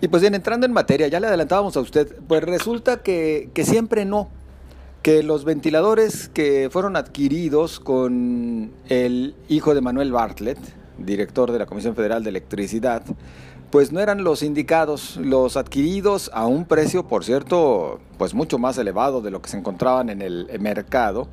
Y 0.00 0.08
pues 0.08 0.20
bien, 0.20 0.34
entrando 0.34 0.66
en 0.66 0.72
materia, 0.72 1.08
ya 1.08 1.20
le 1.20 1.26
adelantábamos 1.26 1.76
a 1.76 1.80
usted, 1.80 2.16
pues 2.28 2.42
resulta 2.42 2.98
que, 2.98 3.50
que 3.54 3.64
siempre 3.64 4.04
no, 4.04 4.28
que 5.02 5.22
los 5.22 5.44
ventiladores 5.44 6.28
que 6.28 6.68
fueron 6.70 6.96
adquiridos 6.96 7.80
con 7.80 8.72
el 8.88 9.34
hijo 9.48 9.74
de 9.74 9.80
Manuel 9.80 10.12
Bartlett, 10.12 10.58
director 10.98 11.50
de 11.50 11.58
la 11.58 11.66
Comisión 11.66 11.94
Federal 11.94 12.22
de 12.24 12.30
Electricidad, 12.30 13.02
pues 13.70 13.90
no 13.90 14.00
eran 14.00 14.22
los 14.22 14.42
indicados, 14.42 15.16
los 15.16 15.56
adquiridos 15.56 16.30
a 16.34 16.46
un 16.46 16.66
precio, 16.66 17.06
por 17.06 17.24
cierto, 17.24 18.00
pues 18.18 18.34
mucho 18.34 18.58
más 18.58 18.76
elevado 18.78 19.22
de 19.22 19.30
lo 19.30 19.40
que 19.40 19.48
se 19.48 19.56
encontraban 19.56 20.10
en 20.10 20.20
el 20.20 20.48
mercado, 20.60 21.28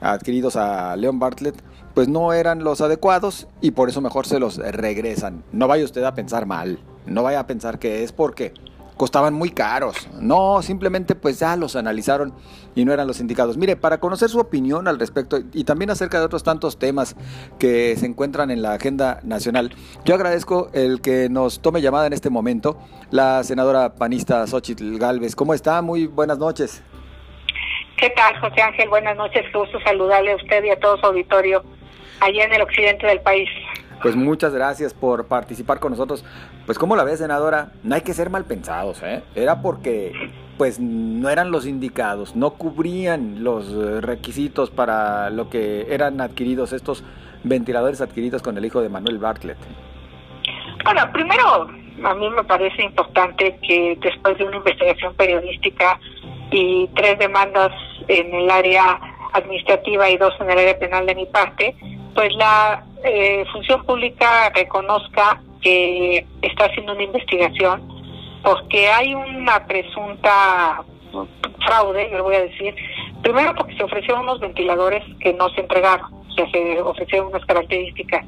adquiridos 0.00 0.56
a 0.56 0.96
Leon 0.96 1.18
Bartlett, 1.18 1.54
pues 1.94 2.08
no 2.08 2.32
eran 2.32 2.64
los 2.64 2.80
adecuados 2.80 3.46
y 3.60 3.70
por 3.70 3.88
eso 3.88 4.00
mejor 4.00 4.26
se 4.26 4.40
los 4.40 4.56
regresan. 4.56 5.44
No 5.52 5.68
vaya 5.68 5.84
usted 5.84 6.02
a 6.04 6.14
pensar 6.14 6.46
mal, 6.46 6.78
no 7.06 7.22
vaya 7.22 7.40
a 7.40 7.46
pensar 7.46 7.78
que 7.78 8.02
es 8.02 8.12
porque 8.12 8.52
costaban 9.00 9.32
muy 9.32 9.50
caros. 9.50 10.08
No, 10.20 10.60
simplemente 10.60 11.14
pues 11.14 11.40
ya 11.40 11.56
los 11.56 11.74
analizaron 11.74 12.34
y 12.74 12.84
no 12.84 12.92
eran 12.92 13.06
los 13.06 13.18
indicados. 13.18 13.56
Mire, 13.56 13.74
para 13.74 13.98
conocer 13.98 14.28
su 14.28 14.38
opinión 14.38 14.88
al 14.88 14.98
respecto 14.98 15.38
y 15.54 15.64
también 15.64 15.88
acerca 15.88 16.18
de 16.18 16.26
otros 16.26 16.42
tantos 16.42 16.78
temas 16.78 17.16
que 17.58 17.96
se 17.96 18.04
encuentran 18.04 18.50
en 18.50 18.60
la 18.60 18.74
agenda 18.74 19.20
nacional, 19.22 19.74
yo 20.04 20.14
agradezco 20.14 20.68
el 20.74 21.00
que 21.00 21.30
nos 21.30 21.62
tome 21.62 21.80
llamada 21.80 22.08
en 22.08 22.12
este 22.12 22.28
momento 22.28 22.76
la 23.10 23.42
senadora 23.42 23.94
panista 23.94 24.46
Xochitl 24.46 24.98
Galvez. 24.98 25.34
¿Cómo 25.34 25.54
está? 25.54 25.80
Muy 25.80 26.06
buenas 26.06 26.36
noches. 26.36 26.82
¿Qué 27.96 28.10
tal, 28.10 28.38
José 28.38 28.60
Ángel? 28.60 28.90
Buenas 28.90 29.16
noches. 29.16 29.46
Qué 29.50 29.58
gusto 29.58 29.80
saludarle 29.80 30.32
a 30.32 30.36
usted 30.36 30.62
y 30.62 30.68
a 30.68 30.78
todo 30.78 30.98
su 30.98 31.06
auditorio 31.06 31.64
allá 32.20 32.44
en 32.44 32.52
el 32.52 32.60
occidente 32.60 33.06
del 33.06 33.20
país. 33.20 33.48
Pues 34.02 34.16
muchas 34.16 34.54
gracias 34.54 34.94
por 34.94 35.26
participar 35.26 35.78
con 35.78 35.92
nosotros. 35.92 36.24
Pues 36.66 36.78
como 36.78 36.96
la 36.96 37.04
ves, 37.04 37.18
senadora, 37.18 37.72
no 37.82 37.94
hay 37.94 38.00
que 38.00 38.14
ser 38.14 38.30
mal 38.30 38.44
pensados, 38.44 39.02
¿eh? 39.02 39.22
Era 39.34 39.60
porque 39.60 40.12
pues 40.56 40.78
no 40.78 41.30
eran 41.30 41.50
los 41.50 41.66
indicados, 41.66 42.36
no 42.36 42.50
cubrían 42.50 43.42
los 43.42 43.72
requisitos 44.02 44.70
para 44.70 45.30
lo 45.30 45.48
que 45.48 45.86
eran 45.88 46.20
adquiridos 46.20 46.74
estos 46.74 47.02
ventiladores 47.44 48.02
adquiridos 48.02 48.42
con 48.42 48.58
el 48.58 48.64
hijo 48.66 48.82
de 48.82 48.90
Manuel 48.90 49.18
Bartlett. 49.18 49.56
Bueno, 50.84 51.10
primero, 51.12 51.68
a 52.04 52.14
mí 52.14 52.30
me 52.30 52.44
parece 52.44 52.82
importante 52.82 53.58
que 53.62 53.98
después 54.02 54.36
de 54.36 54.44
una 54.44 54.56
investigación 54.56 55.14
periodística 55.14 55.98
y 56.50 56.88
tres 56.94 57.18
demandas 57.18 57.72
en 58.08 58.34
el 58.34 58.50
área 58.50 59.00
administrativa 59.32 60.10
y 60.10 60.16
dos 60.16 60.34
en 60.40 60.50
el 60.50 60.58
área 60.58 60.78
penal 60.78 61.06
de 61.06 61.14
mi 61.14 61.26
parte, 61.26 61.74
pues 62.14 62.34
la 62.34 62.84
eh, 63.04 63.44
función 63.52 63.84
pública 63.84 64.50
reconozca 64.54 65.40
que 65.60 66.26
está 66.42 66.66
haciendo 66.66 66.92
una 66.92 67.02
investigación 67.02 67.86
porque 68.42 68.88
hay 68.88 69.14
una 69.14 69.66
presunta 69.66 70.82
fraude, 71.66 72.08
le 72.08 72.20
voy 72.20 72.36
a 72.36 72.42
decir, 72.42 72.74
primero 73.22 73.54
porque 73.54 73.76
se 73.76 73.84
ofrecieron 73.84 74.22
unos 74.22 74.40
ventiladores 74.40 75.04
que 75.20 75.32
no 75.34 75.48
se 75.50 75.60
entregaron, 75.60 76.12
o 76.12 76.32
sea, 76.32 76.50
se 76.50 76.80
ofrecieron 76.80 77.28
unas 77.28 77.44
características 77.44 78.24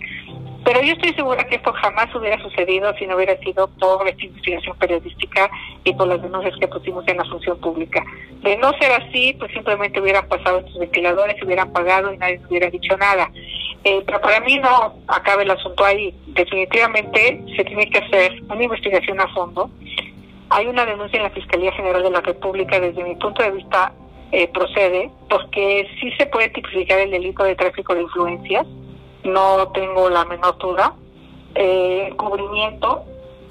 pero 0.64 0.80
yo 0.82 0.92
estoy 0.92 1.12
segura 1.14 1.44
que 1.44 1.56
esto 1.56 1.72
jamás 1.72 2.14
hubiera 2.14 2.40
sucedido 2.40 2.94
si 2.96 3.06
no 3.06 3.16
hubiera 3.16 3.36
sido 3.38 3.68
por 3.80 4.06
esta 4.06 4.24
investigación 4.24 4.76
periodística 4.78 5.50
y 5.82 5.92
por 5.92 6.06
las 6.06 6.22
denuncias 6.22 6.54
que 6.60 6.68
pusimos 6.68 7.06
en 7.08 7.16
la 7.16 7.24
función 7.24 7.58
pública. 7.60 8.04
De 8.42 8.56
no 8.58 8.70
ser 8.80 8.92
así, 8.92 9.34
pues 9.38 9.50
simplemente 9.52 10.00
hubieran 10.00 10.28
pasado 10.28 10.58
estos 10.60 10.78
ventiladores, 10.78 11.36
se 11.36 11.44
hubieran 11.44 11.72
pagado 11.72 12.12
y 12.12 12.18
nadie 12.18 12.40
hubiera 12.48 12.70
dicho 12.70 12.96
nada. 12.96 13.30
Eh, 13.84 14.02
pero 14.06 14.20
para 14.20 14.40
mí 14.40 14.58
no 14.58 14.94
acaba 15.08 15.42
el 15.42 15.50
asunto 15.50 15.84
ahí. 15.84 16.14
Definitivamente 16.28 17.44
se 17.56 17.64
tiene 17.64 17.88
que 17.90 17.98
hacer 17.98 18.42
una 18.48 18.62
investigación 18.62 19.20
a 19.20 19.28
fondo. 19.28 19.70
Hay 20.50 20.66
una 20.66 20.84
denuncia 20.84 21.16
en 21.16 21.24
la 21.24 21.30
Fiscalía 21.30 21.72
General 21.72 22.02
de 22.02 22.10
la 22.10 22.20
República, 22.20 22.78
desde 22.78 23.02
mi 23.02 23.16
punto 23.16 23.42
de 23.42 23.50
vista 23.52 23.92
eh, 24.30 24.48
procede, 24.48 25.10
porque 25.28 25.88
sí 26.00 26.12
se 26.18 26.26
puede 26.26 26.50
tipificar 26.50 26.98
el 26.98 27.10
delito 27.10 27.42
de 27.44 27.56
tráfico 27.56 27.94
de 27.94 28.02
influencias 28.02 28.66
no 29.24 29.68
tengo 29.68 30.08
la 30.10 30.24
menor 30.24 30.58
duda. 30.58 30.94
Eh, 31.54 32.12
cubrimiento, 32.16 33.04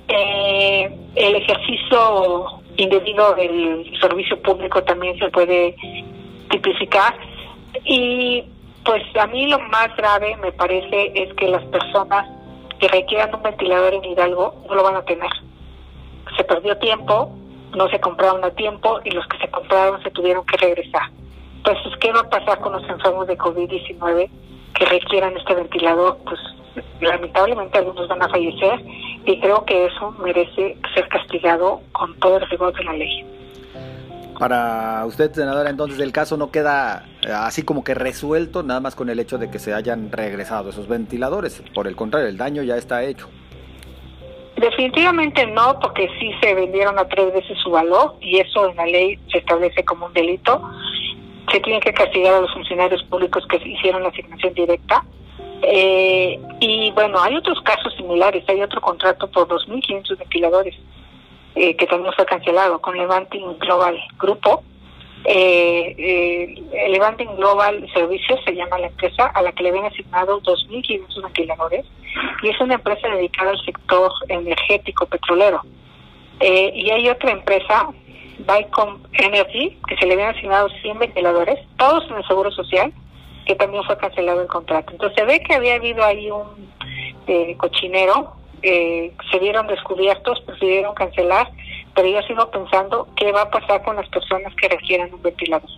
eh, 0.08 0.90
el 1.16 1.36
ejercicio 1.36 2.46
indebido 2.78 3.36
del 3.36 3.92
servicio 4.00 4.42
público 4.42 4.84
también 4.84 5.18
se 5.20 5.30
puede 5.30 5.76
tipificar 6.50 7.16
y 7.86 8.44
pues 8.84 9.04
a 9.20 9.28
mí 9.28 9.48
lo 9.48 9.60
más 9.60 9.96
grave 9.96 10.36
me 10.38 10.52
parece 10.52 11.12
es 11.16 11.34
que 11.36 11.48
las 11.48 11.64
personas 11.66 12.28
que 12.80 12.88
requieran 12.88 13.36
un 13.36 13.44
ventilador 13.44 13.94
en 13.94 14.06
Hidalgo 14.06 14.56
no 14.68 14.76
lo 14.76 14.84
van 14.84 14.96
a 14.96 15.06
tener. 15.06 15.30
Se 16.36 16.44
perdió 16.44 16.78
tiempo, 16.78 17.36
no 17.76 17.88
se 17.90 18.00
compraron 18.00 18.44
a 18.44 18.52
tiempo 18.52 19.00
y 19.04 19.12
los 19.12 19.26
que 19.28 19.38
se 19.38 19.50
compraron 19.50 20.02
se 20.04 20.12
tuvieron 20.12 20.46
que 20.46 20.58
regresar. 20.58 21.10
Entonces, 21.58 21.96
¿qué 22.00 22.12
va 22.12 22.22
a 22.22 22.30
pasar 22.30 22.60
con 22.60 22.74
los 22.74 22.88
enfermos 22.90 23.28
de 23.28 23.38
COVID-19? 23.38 24.30
que 24.74 24.86
requieran 24.86 25.38
este 25.38 25.54
ventilador, 25.54 26.18
pues 26.26 26.40
lamentablemente 27.02 27.78
algunos 27.78 28.08
van 28.08 28.24
a 28.24 28.30
fallecer 28.30 28.82
y 29.26 29.40
creo 29.40 29.66
que 29.66 29.86
eso 29.86 30.12
merece 30.24 30.78
ser 30.96 31.08
castigado 31.10 31.82
con 31.92 32.18
todo 32.20 32.38
el 32.38 32.50
rigor 32.50 32.74
de 32.74 32.84
la 32.84 32.94
ley. 32.94 33.26
Para 34.40 35.06
usted, 35.06 35.32
senadora, 35.34 35.70
entonces 35.70 36.00
el 36.00 36.12
caso 36.12 36.36
no 36.38 36.52
queda 36.52 37.06
eh, 37.22 37.32
así 37.32 37.64
como 37.64 37.84
que 37.84 37.94
resuelto 37.94 38.64
nada 38.64 38.80
más 38.80 38.96
con 38.96 39.10
el 39.10 39.20
hecho 39.20 39.38
de 39.38 39.52
que 39.52 39.60
se 39.60 39.74
hayan 39.74 40.12
regresado 40.12 40.70
esos 40.72 40.88
ventiladores. 40.88 41.64
Por 41.74 41.88
el 41.88 41.96
contrario, 41.96 42.28
el 42.28 42.38
daño 42.38 42.64
ya 42.64 42.78
está 42.78 43.04
hecho. 43.04 43.30
Definitivamente 44.56 45.46
no, 45.48 45.80
porque 45.80 46.08
sí 46.20 46.32
se 46.42 46.54
vendieron 46.54 46.98
a 47.00 47.08
tres 47.08 47.34
veces 47.34 47.58
su 47.64 47.72
valor 47.72 48.16
y 48.22 48.40
eso 48.40 48.70
en 48.70 48.76
la 48.76 48.86
ley 48.86 49.20
se 49.32 49.40
establece 49.40 49.84
como 49.84 50.08
un 50.08 50.14
delito 50.14 50.62
se 51.52 51.60
tiene 51.60 51.80
que 51.80 51.94
castigar 51.94 52.34
a 52.36 52.42
los 52.42 52.54
funcionarios 52.54 53.04
públicos 53.04 53.46
que 53.48 53.58
hicieron 53.58 54.04
la 54.04 54.10
asignación 54.10 54.54
directa. 54.54 55.04
Eh, 55.64 56.40
y 56.60 56.92
bueno, 56.92 57.22
hay 57.22 57.36
otros 57.36 57.60
casos 57.62 57.94
similares. 57.96 58.44
Hay 58.48 58.62
otro 58.62 58.82
contrato 58.82 59.30
por 59.30 59.48
2.500 59.48 60.18
ventiladores 60.18 60.76
eh, 61.56 61.76
que 61.76 61.88
también 61.88 62.14
fue 62.14 62.26
cancelado 62.26 62.80
con 62.82 62.98
Levanting 62.98 63.58
Global 63.60 64.00
Grupo. 64.20 64.64
Eh, 65.26 65.96
eh, 65.98 66.90
Levanting 66.90 67.36
Global 67.36 67.88
Servicios 67.94 68.40
se 68.44 68.56
llama 68.56 68.80
la 68.80 68.88
empresa 68.88 69.28
a 69.28 69.42
la 69.42 69.52
que 69.52 69.64
le 69.64 69.70
habían 69.70 69.86
asignado 69.86 70.42
2.500 70.42 71.22
ventiladores 71.22 71.86
y 72.42 72.50
es 72.50 72.60
una 72.60 72.76
empresa 72.76 73.08
dedicada 73.08 73.52
al 73.52 73.66
sector 73.66 74.12
energético 74.30 75.06
petrolero. 75.06 75.62
Eh, 76.40 76.72
y 76.74 76.90
hay 76.90 77.08
otra 77.08 77.32
empresa 77.32 77.90
Bicom 78.40 79.00
Energy, 79.14 79.78
que 79.88 79.96
se 79.98 80.06
le 80.08 80.14
habían 80.14 80.36
asignado 80.36 80.70
100 80.82 81.00
ventiladores, 81.00 81.60
todos 81.78 82.10
en 82.10 82.18
el 82.18 82.28
Seguro 82.28 82.52
Social, 82.52 82.92
que 83.46 83.56
también 83.56 83.84
fue 83.84 83.98
cancelado 83.98 84.42
el 84.42 84.48
contrato. 84.48 84.92
Entonces 84.92 85.16
se 85.18 85.26
ve 85.26 85.42
que 85.42 85.54
había 85.54 85.76
habido 85.76 86.04
ahí 86.04 86.32
un 86.32 86.72
eh, 87.28 87.56
cochinero, 87.58 88.34
eh, 88.64 89.12
se 89.32 89.40
vieron 89.40 89.68
descubiertos, 89.68 90.42
prefirieron 90.42 90.94
cancelar, 90.96 91.50
pero 91.96 92.08
yo 92.08 92.22
sigo 92.24 92.50
pensando 92.52 93.08
qué 93.16 93.32
va 93.32 93.44
a 93.44 93.50
pasar 93.50 93.84
con 93.84 93.96
las 93.96 94.08
personas 94.10 94.54
que 94.56 94.70
requieran 94.70 95.14
un 95.14 95.22
ventilador. 95.22 95.70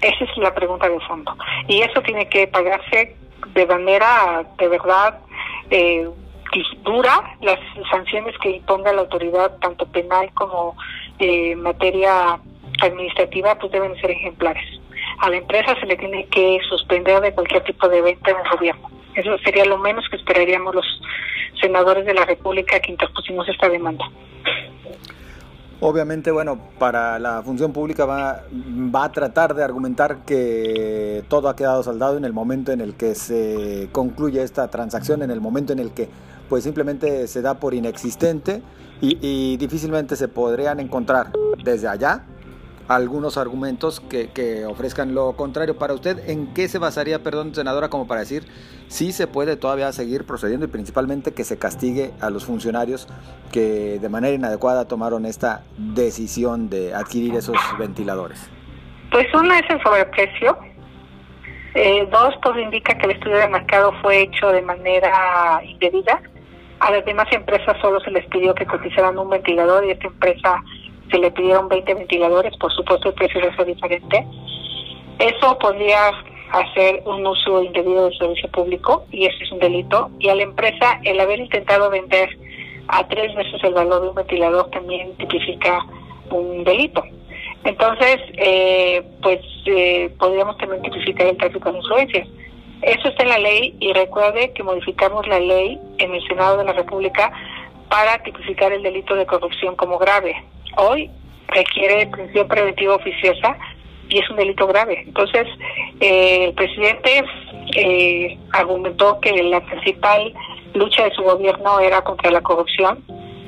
Esa 0.00 0.24
es 0.24 0.36
la 0.36 0.54
pregunta 0.54 0.88
de 0.88 1.00
fondo. 1.00 1.36
Y 1.68 1.82
eso 1.82 2.00
tiene 2.02 2.28
que 2.28 2.46
pagarse 2.46 3.16
de 3.54 3.66
manera, 3.66 4.44
de 4.58 4.68
verdad, 4.68 5.18
eh, 5.70 6.08
dura, 6.82 7.36
las 7.40 7.58
sanciones 7.90 8.36
que 8.38 8.50
imponga 8.50 8.92
la 8.92 9.02
autoridad, 9.02 9.56
tanto 9.58 9.86
penal 9.86 10.30
como 10.34 10.76
eh, 11.18 11.54
materia 11.56 12.38
administrativa 12.80 13.54
pues 13.56 13.72
deben 13.72 13.94
ser 14.00 14.10
ejemplares. 14.10 14.64
A 15.20 15.30
la 15.30 15.36
empresa 15.36 15.74
se 15.78 15.86
le 15.86 15.96
tiene 15.96 16.26
que 16.26 16.58
suspender 16.68 17.20
de 17.20 17.32
cualquier 17.32 17.62
tipo 17.64 17.88
de 17.88 18.02
venta 18.02 18.30
en 18.30 18.36
el 18.38 18.50
gobierno. 18.50 18.90
Eso 19.14 19.36
sería 19.44 19.64
lo 19.64 19.78
menos 19.78 20.08
que 20.08 20.16
esperaríamos 20.16 20.74
los 20.74 20.86
senadores 21.60 22.06
de 22.06 22.14
la 22.14 22.24
República 22.24 22.80
que 22.80 22.92
interpusimos 22.92 23.48
esta 23.48 23.68
demanda. 23.68 24.04
Obviamente, 25.80 26.30
bueno, 26.30 26.60
para 26.78 27.18
la 27.18 27.42
función 27.42 27.72
pública 27.72 28.04
va, 28.04 28.44
va 28.94 29.04
a 29.04 29.12
tratar 29.12 29.52
de 29.54 29.64
argumentar 29.64 30.24
que 30.24 31.24
todo 31.28 31.48
ha 31.48 31.56
quedado 31.56 31.82
saldado 31.82 32.16
en 32.16 32.24
el 32.24 32.32
momento 32.32 32.70
en 32.70 32.80
el 32.80 32.94
que 32.94 33.16
se 33.16 33.88
concluye 33.90 34.42
esta 34.42 34.68
transacción, 34.68 35.22
en 35.22 35.32
el 35.32 35.40
momento 35.40 35.72
en 35.72 35.80
el 35.80 35.92
que 35.92 36.08
pues 36.48 36.62
simplemente 36.62 37.26
se 37.26 37.42
da 37.42 37.54
por 37.54 37.74
inexistente 37.74 38.62
y, 39.00 39.56
difícilmente 39.56 40.14
se 40.14 40.28
podrían 40.28 40.78
encontrar 40.78 41.32
desde 41.64 41.88
allá 41.88 42.24
algunos 42.88 43.38
argumentos 43.38 44.00
que, 44.00 44.30
que, 44.30 44.66
ofrezcan 44.66 45.14
lo 45.14 45.34
contrario. 45.34 45.76
Para 45.76 45.94
usted, 45.94 46.28
¿en 46.28 46.52
qué 46.54 46.68
se 46.68 46.78
basaría, 46.78 47.22
perdón, 47.22 47.54
senadora, 47.54 47.88
como 47.88 48.06
para 48.06 48.20
decir 48.20 48.44
si 48.88 49.12
se 49.12 49.26
puede 49.26 49.56
todavía 49.56 49.90
seguir 49.92 50.26
procediendo 50.26 50.66
y 50.66 50.68
principalmente 50.68 51.32
que 51.32 51.44
se 51.44 51.58
castigue 51.58 52.12
a 52.20 52.30
los 52.30 52.44
funcionarios 52.44 53.08
que 53.50 53.98
de 53.98 54.08
manera 54.08 54.34
inadecuada 54.34 54.86
tomaron 54.86 55.24
esta 55.24 55.62
decisión 55.78 56.68
de 56.68 56.94
adquirir 56.94 57.34
esos 57.34 57.56
ventiladores? 57.78 58.50
Pues 59.10 59.26
una 59.34 59.58
es 59.58 59.70
el 59.70 59.82
sobreprecio. 59.82 60.58
Eh, 61.74 62.06
dos, 62.10 62.34
todo 62.42 62.58
indica 62.58 62.94
que 62.94 63.06
el 63.06 63.12
estudio 63.12 63.36
de 63.36 63.48
mercado 63.48 63.92
fue 64.02 64.22
hecho 64.22 64.48
de 64.48 64.60
manera 64.60 65.62
indebida 65.64 66.20
A 66.80 66.90
las 66.90 67.02
demás 67.06 67.26
empresas 67.32 67.78
solo 67.80 67.98
se 68.00 68.10
les 68.10 68.26
pidió 68.26 68.54
que 68.54 68.66
cotizaran 68.66 69.16
un 69.16 69.30
ventilador 69.30 69.82
y 69.86 69.92
esta 69.92 70.06
empresa 70.08 70.62
se 71.12 71.18
le 71.18 71.30
pidieron 71.30 71.68
20 71.68 71.94
ventiladores, 71.94 72.56
por 72.56 72.72
supuesto 72.72 73.10
el 73.10 73.14
precio 73.14 73.40
es 73.40 73.66
diferente. 73.66 74.26
Eso 75.18 75.58
podría 75.58 76.10
hacer 76.52 77.02
un 77.04 77.26
uso 77.26 77.62
indebido 77.62 78.04
del 78.04 78.18
servicio 78.18 78.48
público 78.50 79.04
y 79.12 79.26
ese 79.26 79.44
es 79.44 79.52
un 79.52 79.58
delito. 79.58 80.10
Y 80.18 80.28
a 80.28 80.34
la 80.34 80.42
empresa 80.42 81.00
el 81.04 81.20
haber 81.20 81.38
intentado 81.38 81.90
vender 81.90 82.28
a 82.88 83.06
tres 83.08 83.34
veces 83.34 83.62
el 83.62 83.74
valor 83.74 84.02
de 84.02 84.08
un 84.08 84.14
ventilador 84.14 84.70
también 84.70 85.14
tipifica 85.16 85.84
un 86.30 86.64
delito. 86.64 87.02
Entonces, 87.64 88.18
eh, 88.38 89.02
pues 89.22 89.40
eh, 89.66 90.12
podríamos 90.18 90.56
también 90.58 90.82
tipificar 90.82 91.26
el 91.28 91.36
tráfico 91.36 91.70
de 91.70 91.78
influencias. 91.78 92.28
Eso 92.82 93.08
está 93.08 93.22
en 93.22 93.28
la 93.28 93.38
ley 93.38 93.76
y 93.78 93.92
recuerde 93.92 94.52
que 94.52 94.64
modificamos 94.64 95.26
la 95.28 95.38
ley 95.38 95.78
en 95.98 96.14
el 96.14 96.26
Senado 96.26 96.56
de 96.56 96.64
la 96.64 96.72
República 96.72 97.32
para 97.88 98.20
tipificar 98.22 98.72
el 98.72 98.82
delito 98.82 99.14
de 99.14 99.26
corrupción 99.26 99.76
como 99.76 99.98
grave. 99.98 100.34
Hoy 100.76 101.10
requiere 101.48 102.06
prisión 102.06 102.48
preventiva 102.48 102.96
oficiosa 102.96 103.56
y 104.08 104.18
es 104.18 104.30
un 104.30 104.36
delito 104.36 104.66
grave. 104.66 105.02
Entonces, 105.06 105.46
eh, 106.00 106.46
el 106.46 106.54
presidente 106.54 107.24
eh, 107.76 108.38
argumentó 108.52 109.20
que 109.20 109.42
la 109.42 109.60
principal 109.60 110.32
lucha 110.74 111.04
de 111.04 111.14
su 111.14 111.22
gobierno 111.22 111.80
era 111.80 112.02
contra 112.02 112.30
la 112.30 112.40
corrupción 112.40 113.04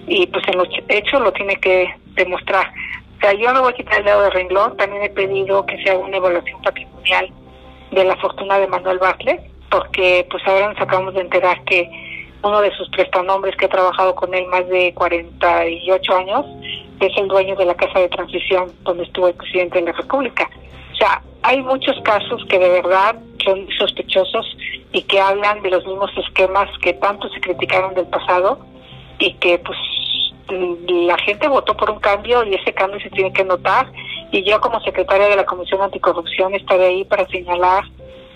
y 0.06 0.26
pues 0.26 0.46
en 0.48 0.58
los 0.58 0.68
hechos 0.88 1.20
lo 1.20 1.32
tiene 1.32 1.56
que 1.56 1.94
demostrar. 2.14 2.70
O 3.16 3.20
sea, 3.20 3.32
yo 3.32 3.52
no 3.52 3.62
voy 3.62 3.72
a 3.72 3.76
quitar 3.76 3.98
el 3.98 4.04
dedo 4.04 4.22
de 4.22 4.30
renglón, 4.30 4.76
también 4.76 5.02
he 5.02 5.10
pedido 5.10 5.64
que 5.66 5.82
se 5.82 5.90
haga 5.90 6.00
una 6.00 6.16
evaluación 6.16 6.60
patrimonial 6.62 7.30
de 7.90 8.04
la 8.04 8.16
fortuna 8.16 8.58
de 8.58 8.66
Manuel 8.66 8.98
Bartlett, 8.98 9.40
porque 9.70 10.26
pues 10.30 10.42
ahora 10.46 10.68
nos 10.68 10.80
acabamos 10.80 11.14
de 11.14 11.20
enterar 11.22 11.62
que 11.64 11.88
uno 12.42 12.60
de 12.60 12.70
sus 12.72 12.88
prestanombres 12.90 13.56
que 13.56 13.64
ha 13.64 13.70
trabajado 13.70 14.14
con 14.14 14.34
él 14.34 14.46
más 14.46 14.68
de 14.68 14.92
48 14.94 16.16
años 16.16 16.44
es 17.06 17.16
el 17.16 17.28
dueño 17.28 17.56
de 17.56 17.64
la 17.64 17.74
Casa 17.74 17.98
de 17.98 18.08
Transición 18.08 18.72
donde 18.82 19.04
estuvo 19.04 19.28
el 19.28 19.34
presidente 19.34 19.80
de 19.80 19.86
la 19.86 19.92
República. 19.92 20.48
O 20.92 20.96
sea, 20.96 21.22
hay 21.42 21.62
muchos 21.62 22.00
casos 22.02 22.44
que 22.48 22.58
de 22.58 22.68
verdad 22.68 23.16
son 23.44 23.66
sospechosos 23.78 24.56
y 24.92 25.02
que 25.02 25.20
hablan 25.20 25.62
de 25.62 25.70
los 25.70 25.86
mismos 25.86 26.10
esquemas 26.16 26.68
que 26.78 26.94
tanto 26.94 27.28
se 27.28 27.40
criticaron 27.40 27.94
del 27.94 28.06
pasado 28.06 28.58
y 29.18 29.34
que 29.34 29.58
pues 29.58 29.78
la 30.88 31.18
gente 31.18 31.48
votó 31.48 31.76
por 31.76 31.90
un 31.90 32.00
cambio 32.00 32.44
y 32.44 32.54
ese 32.54 32.72
cambio 32.72 33.00
se 33.00 33.10
tiene 33.10 33.32
que 33.32 33.44
notar 33.44 33.90
y 34.30 34.42
yo 34.42 34.60
como 34.60 34.80
secretaria 34.80 35.28
de 35.28 35.36
la 35.36 35.44
Comisión 35.44 35.80
Anticorrupción 35.82 36.54
estaré 36.54 36.86
ahí 36.86 37.04
para 37.04 37.26
señalar 37.28 37.84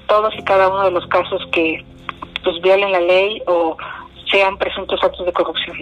todos 0.07 0.35
y 0.39 0.43
cada 0.43 0.69
uno 0.69 0.85
de 0.85 0.91
los 0.91 1.07
casos 1.09 1.47
que 1.53 1.85
pues 2.43 2.61
violen 2.63 2.93
la 2.93 3.01
ley 3.01 3.43
o 3.47 3.77
sean 4.31 4.57
presuntos 4.59 5.03
actos 5.03 5.27
de 5.27 5.33
corrupción. 5.33 5.77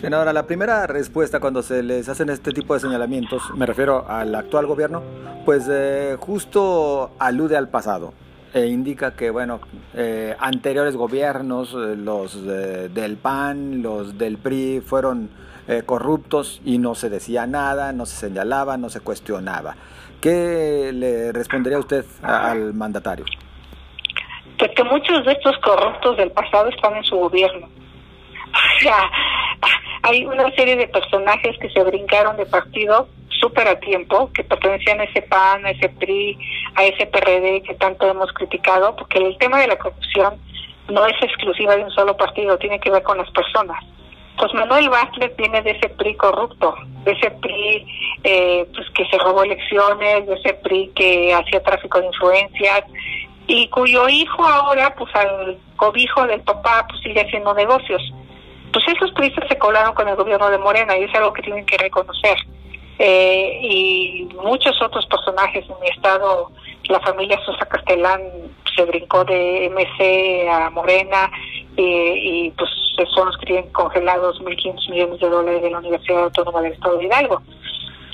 Senadora, 0.00 0.32
la 0.32 0.46
primera 0.46 0.86
respuesta 0.86 1.40
cuando 1.40 1.60
se 1.60 1.82
les 1.82 2.08
hacen 2.08 2.30
este 2.30 2.52
tipo 2.52 2.72
de 2.72 2.78
señalamientos, 2.78 3.42
me 3.56 3.66
refiero 3.66 4.08
al 4.08 4.32
actual 4.32 4.64
gobierno, 4.64 5.02
pues 5.44 5.68
eh, 5.68 6.16
justo 6.20 7.10
alude 7.18 7.56
al 7.56 7.68
pasado 7.68 8.14
e 8.54 8.66
indica 8.66 9.16
que, 9.16 9.30
bueno, 9.30 9.58
eh, 9.94 10.36
anteriores 10.38 10.94
gobiernos, 10.94 11.74
eh, 11.74 11.96
los 11.96 12.46
del 12.46 13.16
PAN, 13.16 13.82
los 13.82 14.16
del 14.16 14.38
PRI, 14.38 14.80
fueron 14.80 15.30
corruptos 15.84 16.62
y 16.64 16.78
no 16.78 16.94
se 16.94 17.10
decía 17.10 17.46
nada, 17.46 17.92
no 17.92 18.06
se 18.06 18.16
señalaba, 18.16 18.78
no 18.78 18.88
se 18.88 19.00
cuestionaba. 19.00 19.74
¿Qué 20.20 20.92
le 20.94 21.32
respondería 21.32 21.78
usted 21.78 22.06
al 22.22 22.72
mandatario? 22.72 23.26
Pues 24.58 24.70
que 24.74 24.84
muchos 24.84 25.26
de 25.26 25.32
estos 25.32 25.58
corruptos 25.58 26.16
del 26.16 26.30
pasado 26.30 26.68
están 26.68 26.96
en 26.96 27.04
su 27.04 27.16
gobierno. 27.16 27.68
O 28.48 28.80
sea, 28.80 29.10
hay 30.08 30.24
una 30.24 30.50
serie 30.54 30.76
de 30.76 30.88
personajes 30.88 31.56
que 31.58 31.68
se 31.70 31.82
brincaron 31.82 32.36
de 32.36 32.46
partido 32.46 33.08
súper 33.40 33.68
a 33.68 33.78
tiempo, 33.78 34.30
que 34.32 34.42
pertenecían 34.42 35.00
a 35.00 35.04
ese 35.04 35.22
PAN, 35.22 35.64
a 35.66 35.70
ese 35.70 35.88
PRI, 35.90 36.38
a 36.74 36.84
ese 36.84 37.06
PRD 37.06 37.62
que 37.62 37.74
tanto 37.74 38.08
hemos 38.08 38.32
criticado, 38.32 38.96
porque 38.96 39.18
el 39.18 39.36
tema 39.38 39.60
de 39.60 39.68
la 39.68 39.76
corrupción 39.76 40.40
no 40.88 41.06
es 41.06 41.14
exclusiva 41.22 41.76
de 41.76 41.84
un 41.84 41.90
solo 41.90 42.16
partido, 42.16 42.58
tiene 42.58 42.80
que 42.80 42.90
ver 42.90 43.02
con 43.02 43.18
las 43.18 43.30
personas. 43.30 43.84
Pues 44.38 44.54
Manuel 44.54 44.88
Bartlett 44.88 45.36
viene 45.36 45.60
de 45.62 45.72
ese 45.72 45.90
PRI 45.90 46.14
corrupto, 46.16 46.74
de 47.04 47.12
ese 47.12 47.30
PRI 47.30 47.86
eh, 48.24 48.66
pues 48.74 48.88
que 48.90 49.04
se 49.06 49.18
robó 49.18 49.42
elecciones, 49.42 50.26
de 50.26 50.34
ese 50.34 50.54
PRI 50.54 50.90
que 50.94 51.34
hacía 51.34 51.62
tráfico 51.62 52.00
de 52.00 52.06
influencias 52.06 52.84
y 53.46 53.68
cuyo 53.68 54.08
hijo 54.08 54.44
ahora, 54.44 54.94
pues 54.94 55.14
al 55.14 55.58
cobijo 55.76 56.26
del 56.26 56.40
papá, 56.40 56.86
pues 56.88 57.02
sigue 57.02 57.20
haciendo 57.20 57.52
negocios 57.54 58.02
pues 58.72 58.84
esos 58.88 59.12
turistas 59.14 59.48
se 59.48 59.58
colaron 59.58 59.94
con 59.94 60.08
el 60.08 60.16
gobierno 60.16 60.50
de 60.50 60.58
Morena 60.58 60.96
y 60.96 61.04
es 61.04 61.14
algo 61.14 61.32
que 61.32 61.42
tienen 61.42 61.66
que 61.66 61.78
reconocer. 61.78 62.36
Eh, 62.98 63.60
y 63.62 64.28
muchos 64.42 64.80
otros 64.82 65.06
personajes 65.06 65.64
en 65.68 65.80
mi 65.80 65.88
estado, 65.88 66.50
la 66.88 67.00
familia 67.00 67.38
Sosa 67.44 67.64
Castellán 67.66 68.20
se 68.74 68.84
brincó 68.84 69.24
de 69.24 69.70
MC 69.70 70.48
a 70.48 70.70
Morena 70.70 71.30
y 71.76 72.50
pues 72.58 72.70
son 73.14 73.26
los 73.26 73.36
que 73.38 73.46
tienen 73.46 73.70
congelados 73.72 74.40
1.500 74.40 74.90
millones 74.90 75.20
de 75.20 75.28
dólares 75.28 75.62
de 75.62 75.70
la 75.70 75.78
Universidad 75.78 76.24
Autónoma 76.24 76.62
del 76.62 76.72
Estado 76.72 76.98
de 76.98 77.04
Hidalgo. 77.04 77.42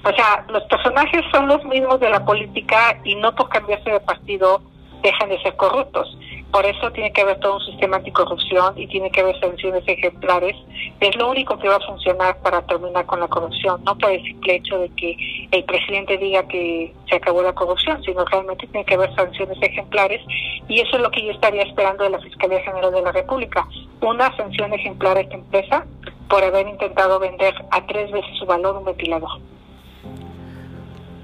O 0.05 0.15
sea, 0.15 0.45
los 0.49 0.63
personajes 0.65 1.23
son 1.33 1.49
los 1.49 1.65
mismos 1.65 1.99
de 2.01 2.11
la 2.11 2.25
política 2.25 3.01
y 3.05 3.15
no 3.15 3.35
por 3.35 3.49
cambiarse 3.49 3.91
de 3.91 4.01
partido 4.01 4.61
dejan 5.03 5.31
de 5.31 5.41
ser 5.43 5.57
corruptos. 5.57 6.17
Por 6.55 6.65
eso 6.67 6.89
tiene 6.93 7.13
que 7.13 7.23
haber 7.23 7.41
todo 7.41 7.57
un 7.57 7.65
sistema 7.67 7.97
anticorrupción 7.97 8.79
y 8.79 8.87
tiene 8.87 9.11
que 9.11 9.23
haber 9.23 9.37
sanciones 9.41 9.83
ejemplares. 9.89 10.55
Es 11.01 11.17
lo 11.17 11.29
único 11.29 11.59
que 11.59 11.67
va 11.69 11.75
a 11.75 11.81
funcionar 11.81 12.39
para 12.43 12.63
terminar 12.63 13.05
con 13.07 13.19
la 13.19 13.27
corrupción, 13.27 13.83
no 13.83 13.99
por 13.99 14.13
el 14.13 14.23
simple 14.23 14.55
hecho 14.55 14.79
de 14.79 14.89
que 14.91 15.17
el 15.51 15.65
presidente 15.65 16.17
diga 16.17 16.47
que 16.47 16.95
se 17.09 17.17
acabó 17.17 17.43
la 17.43 17.55
corrupción, 17.55 18.01
sino 18.05 18.25
realmente 18.27 18.69
tiene 18.69 18.87
que 18.87 18.95
haber 18.95 19.13
sanciones 19.17 19.61
ejemplares 19.61 20.21
y 20.69 20.79
eso 20.79 20.95
es 20.95 21.03
lo 21.03 21.11
que 21.11 21.27
yo 21.27 21.33
estaría 21.33 21.63
esperando 21.63 22.05
de 22.05 22.11
la 22.11 22.21
Fiscalía 22.21 22.61
General 22.61 22.93
de 22.93 23.03
la 23.03 23.11
República. 23.11 23.67
Una 24.01 24.31
sanción 24.37 24.73
ejemplar 24.75 25.17
a 25.17 25.23
esta 25.23 25.35
empresa 25.35 25.85
por 26.29 26.45
haber 26.45 26.69
intentado 26.69 27.19
vender 27.19 27.53
a 27.73 27.85
tres 27.85 28.13
veces 28.13 28.31
su 28.39 28.47
valor 28.47 28.77
un 28.77 28.85
ventilador. 28.85 29.41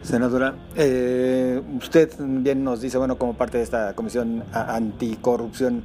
Senadora, 0.02 0.54
eh, 0.76 1.60
usted 1.76 2.10
bien 2.18 2.64
nos 2.64 2.80
dice, 2.80 2.96
bueno, 2.96 3.18
como 3.18 3.34
parte 3.34 3.58
de 3.58 3.64
esta 3.64 3.94
comisión 3.94 4.44
anticorrupción, 4.52 5.82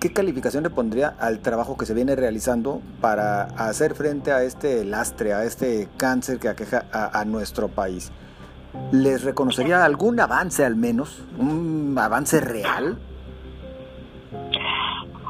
¿qué 0.00 0.10
calificación 0.10 0.62
le 0.62 0.70
pondría 0.70 1.14
al 1.20 1.40
trabajo 1.40 1.76
que 1.76 1.84
se 1.84 1.92
viene 1.92 2.16
realizando 2.16 2.80
para 3.02 3.42
hacer 3.42 3.94
frente 3.94 4.32
a 4.32 4.42
este 4.42 4.84
lastre, 4.86 5.34
a 5.34 5.44
este 5.44 5.88
cáncer 5.98 6.38
que 6.38 6.48
aqueja 6.48 6.86
a, 6.90 7.22
nuestro 7.26 7.68
país? 7.68 8.10
¿Les 8.90 9.22
reconocería 9.22 9.84
algún 9.84 10.18
avance 10.18 10.64
al 10.64 10.76
menos? 10.76 11.22
¿Un 11.38 11.94
avance 12.00 12.40
real? 12.40 12.98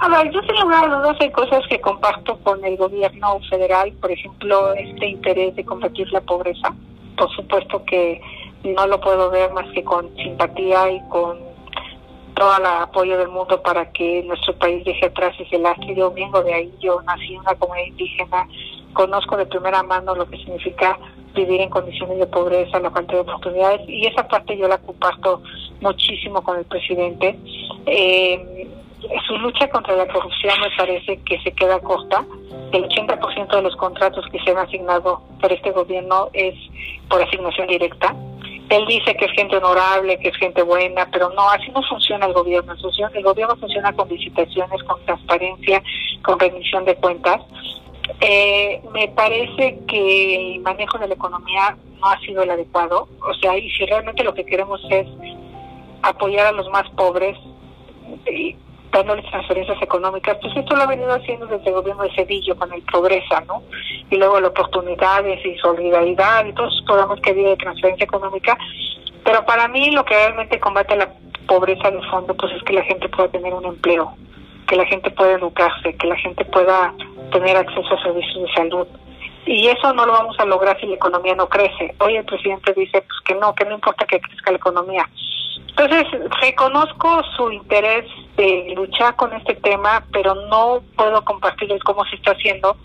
A 0.01 0.09
ver, 0.09 0.33
yo 0.33 0.41
sin 0.43 0.61
lugar 0.61 0.85
a 0.85 0.97
dudas 0.97 1.17
cosas 1.35 1.65
que 1.69 1.81
comparto 1.81 2.39
con 2.39 2.65
el 2.65 2.77
gobierno 2.77 3.41
federal, 3.51 3.93
por 4.01 4.13
ejemplo, 4.13 4.75
este 4.75 5.09
interés 5.09 5.57
de 5.57 5.65
combatir 5.65 6.09
la 6.13 6.21
pobreza 6.21 6.73
por 7.21 7.31
supuesto 7.37 7.85
que 7.85 8.19
no 8.65 8.87
lo 8.87 8.99
puedo 8.99 9.31
ver 9.31 9.53
más 9.53 9.71
que 9.73 9.85
con 9.85 10.09
simpatía 10.17 10.91
y 10.91 11.01
con 11.11 11.39
todo 12.35 12.57
el 12.57 12.65
apoyo 12.65 13.19
del 13.19 13.29
mundo 13.29 13.61
para 13.61 13.93
que 13.93 14.23
nuestro 14.23 14.57
país 14.57 14.83
deje 14.87 15.05
atrás 15.05 15.37
ese 15.39 15.59
lastre. 15.59 15.95
Yo 15.95 16.11
vengo 16.11 16.43
de 16.43 16.55
ahí, 16.55 16.75
yo 16.81 17.03
nací 17.03 17.35
en 17.35 17.41
una 17.41 17.55
comunidad 17.57 17.89
indígena, 17.89 18.49
conozco 18.95 19.37
de 19.37 19.45
primera 19.45 19.83
mano 19.83 20.15
lo 20.15 20.27
que 20.27 20.39
significa 20.39 20.99
vivir 21.35 21.61
en 21.61 21.69
condiciones 21.69 22.19
de 22.19 22.27
pobreza, 22.27 22.81
la 22.81 22.91
falta 22.91 23.13
de 23.13 23.21
oportunidades, 23.21 23.87
y 23.87 24.07
esa 24.07 24.27
parte 24.27 24.57
yo 24.57 24.67
la 24.67 24.79
comparto 24.79 25.43
muchísimo 25.83 26.43
con 26.43 26.59
el 26.59 26.65
presidente. 26.65 27.39
Eh, 27.85 28.67
su 29.27 29.37
lucha 29.39 29.69
contra 29.71 29.97
la 29.97 30.07
corrupción 30.07 30.55
me 30.61 30.71
parece 30.77 31.19
que 31.25 31.41
se 31.41 31.53
queda 31.53 31.81
corta. 31.81 32.25
El 32.73 32.85
80% 32.85 33.57
de 33.57 33.63
los 33.63 33.77
contratos 33.77 34.25
que 34.31 34.39
se 34.41 34.51
han 34.51 34.59
asignado 34.59 35.23
por 35.41 35.53
este 35.53 35.71
gobierno 35.71 36.29
es 36.33 36.55
por 37.09 37.23
asignación 37.23 37.67
directa. 37.69 38.15
Él 38.69 38.87
dice 38.87 39.17
que 39.17 39.25
es 39.25 39.33
gente 39.33 39.57
honorable, 39.57 40.19
que 40.21 40.29
es 40.29 40.37
gente 40.37 40.63
buena, 40.63 41.09
pero 41.11 41.31
no, 41.31 41.51
así 41.51 41.71
no 41.73 41.83
funciona 41.83 42.27
el 42.27 42.33
gobierno. 42.33 42.75
El 43.15 43.23
gobierno 43.25 43.57
funciona 43.57 43.93
con 43.93 44.09
visitaciones, 44.09 44.83
con 44.85 45.05
transparencia, 45.05 45.83
con 46.23 46.39
rendición 46.39 46.85
de 46.85 46.95
cuentas. 46.95 47.41
Eh, 48.21 48.81
me 48.93 49.09
parece 49.09 49.79
que 49.89 50.55
el 50.55 50.61
manejo 50.61 50.99
de 50.99 51.09
la 51.09 51.15
economía 51.15 51.77
no 52.01 52.07
ha 52.07 52.21
sido 52.21 52.45
el 52.45 52.51
adecuado. 52.51 53.09
O 53.29 53.35
sea, 53.35 53.59
y 53.59 53.69
si 53.71 53.87
realmente 53.87 54.23
lo 54.23 54.35
que 54.35 54.45
queremos 54.45 54.81
es 54.89 55.07
apoyar 56.03 56.47
a 56.47 56.53
los 56.53 56.69
más 56.71 56.89
pobres, 56.91 57.37
dándoles 58.93 59.25
transferencias 59.31 59.81
económicas, 59.81 60.37
pues 60.41 60.57
esto 60.57 60.75
lo 60.75 60.83
ha 60.83 60.87
venido 60.87 61.13
haciendo 61.13 61.47
desde 61.47 61.69
el 61.69 61.75
gobierno 61.75 62.03
de 62.03 62.15
Cedillo 62.15 62.57
con 62.57 62.73
el 62.73 62.83
Progresa, 62.83 63.41
¿no? 63.47 63.63
Y 64.11 64.17
luego 64.17 64.41
la 64.41 64.49
oportunidades 64.49 65.45
y 65.45 65.57
solidaridad 65.59 66.45
y 66.45 66.53
todos 66.53 66.75
los 66.75 66.85
programas 66.85 67.21
que 67.21 67.31
había 67.31 67.51
de 67.51 67.57
transferencia 67.57 68.05
económica. 68.05 68.59
Pero 69.25 69.45
para 69.45 69.69
mí 69.69 69.91
lo 69.91 70.05
que 70.05 70.15
realmente 70.15 70.59
combate 70.59 70.97
la 70.97 71.13
pobreza 71.47 71.91
de 71.91 72.03
fondo, 72.11 72.35
pues 72.35 72.53
es 72.53 72.63
que 72.65 72.73
la 72.73 72.83
gente 72.83 73.09
pueda 73.09 73.29
tener 73.29 73.55
un 73.55 73.65
empleo. 73.65 74.15
que 74.67 74.77
la 74.77 74.87
gente 74.87 75.11
pueda 75.11 75.33
educarse, 75.33 75.97
que 75.97 76.07
la 76.07 76.15
gente 76.15 76.45
pueda 76.45 76.95
tener 77.33 77.57
acceso 77.57 77.93
a 77.93 78.03
servicios 78.05 78.45
de 78.45 78.53
salud. 78.55 78.87
Y 79.45 79.67
eso 79.67 79.93
no 79.95 80.07
lo 80.07 80.13
vamos 80.13 80.39
a 80.39 80.45
lograr 80.45 80.79
si 80.79 80.87
la 80.87 80.95
economía 80.95 81.35
no 81.35 81.49
crece. 81.49 81.93
Hoy 81.99 82.17
el 82.17 82.25
presidente 82.25 82.73
dice 82.75 83.03
pues, 83.03 83.21
que 83.25 83.35
no, 83.35 83.53
que 83.53 83.65
no 83.65 83.75
importa 83.75 84.07
que 84.07 84.21
crezca 84.21 84.53
la 84.53 84.59
economía. 84.59 85.09
Entonces, 85.71 86.07
reconozco 86.41 87.21
su 87.37 87.51
interés 87.51 88.05
de 88.41 88.73
luchar 88.75 89.17
con 89.17 89.33
este 89.35 89.55
tema, 89.57 90.03
pero 90.13 90.35
no 90.35 90.81
puedo 90.97 91.23
compartir 91.25 91.71
el 91.71 91.83
cómo 91.85 92.05
se 92.07 92.17
está 92.17 92.33
haciendo, 92.33 92.77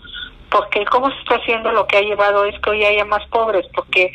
porque 0.50 0.80
el 0.80 0.90
cómo 0.90 1.10
se 1.10 1.18
está 1.20 1.36
haciendo 1.36 1.72
lo 1.72 1.86
que 1.86 1.96
ha 1.96 2.02
llevado 2.02 2.44
es 2.44 2.58
que 2.60 2.70
hoy 2.70 2.84
haya 2.84 3.04
más 3.06 3.26
pobres, 3.28 3.66
porque 3.74 4.12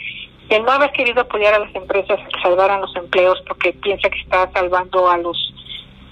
el 0.49 0.63
no 0.63 0.71
haber 0.71 0.91
querido 0.91 1.21
apoyar 1.21 1.55
a 1.55 1.59
las 1.59 1.73
empresas 1.73 2.19
que 2.19 2.41
salvaran 2.41 2.81
los 2.81 2.95
empleos 2.95 3.41
porque 3.47 3.73
piensa 3.73 4.09
que 4.09 4.19
está 4.19 4.51
salvando 4.51 5.09
a 5.09 5.17
los 5.17 5.53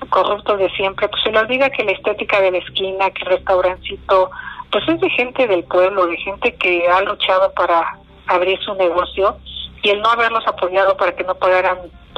corruptos 0.10 0.58
de 0.58 0.70
siempre, 0.72 1.08
pues 1.08 1.22
se 1.24 1.32
le 1.32 1.40
olvida 1.40 1.70
que 1.70 1.84
la 1.84 1.92
estética 1.92 2.42
de 2.42 2.52
la 2.52 2.58
esquina, 2.58 3.12
que 3.12 3.24
el 3.24 3.38
restaurancito, 3.38 4.32
pues 4.72 4.88
es 4.88 5.00
de 5.00 5.10
gente 5.12 5.46
del 5.46 5.64
pueblo, 5.66 6.08
de 6.08 6.18
gente 6.18 6.56
que 6.56 6.88
ha 6.88 7.02
luchado 7.02 7.52
para 7.54 8.00
abrir 8.28 8.60
su 8.62 8.74
negocio 8.76 9.38
y 9.84 9.90
el 9.90 10.02
no 10.02 10.10
haberlos 10.10 10.48
apoyado 10.48 10.98
para 10.98 11.16
que 11.16 11.24
no 11.24 11.36
pagaran, 11.36 11.78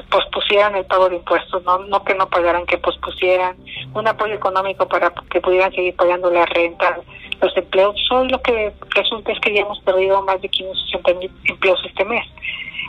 pospusieran 0.09 0.75
el 0.75 0.85
pago 0.85 1.09
de 1.09 1.17
impuestos, 1.17 1.63
no, 1.63 1.79
no 1.79 2.03
que 2.03 2.15
no 2.15 2.29
pagaran, 2.29 2.65
que 2.65 2.77
pospusieran 2.77 3.55
un 3.93 4.07
apoyo 4.07 4.33
económico 4.33 4.87
para 4.87 5.13
que 5.29 5.41
pudieran 5.41 5.71
seguir 5.73 5.95
pagando 5.95 6.29
la 6.29 6.45
renta, 6.45 6.99
los 7.41 7.55
empleos. 7.55 7.95
Hoy 8.11 8.29
lo 8.29 8.41
que 8.41 8.73
resulta 8.89 9.31
es 9.31 9.39
que 9.39 9.53
ya 9.53 9.61
hemos 9.61 9.79
perdido 9.81 10.21
más 10.23 10.41
de 10.41 10.49
560 10.49 11.13
mil 11.15 11.31
empleos 11.45 11.79
este 11.85 12.05
mes. 12.05 12.25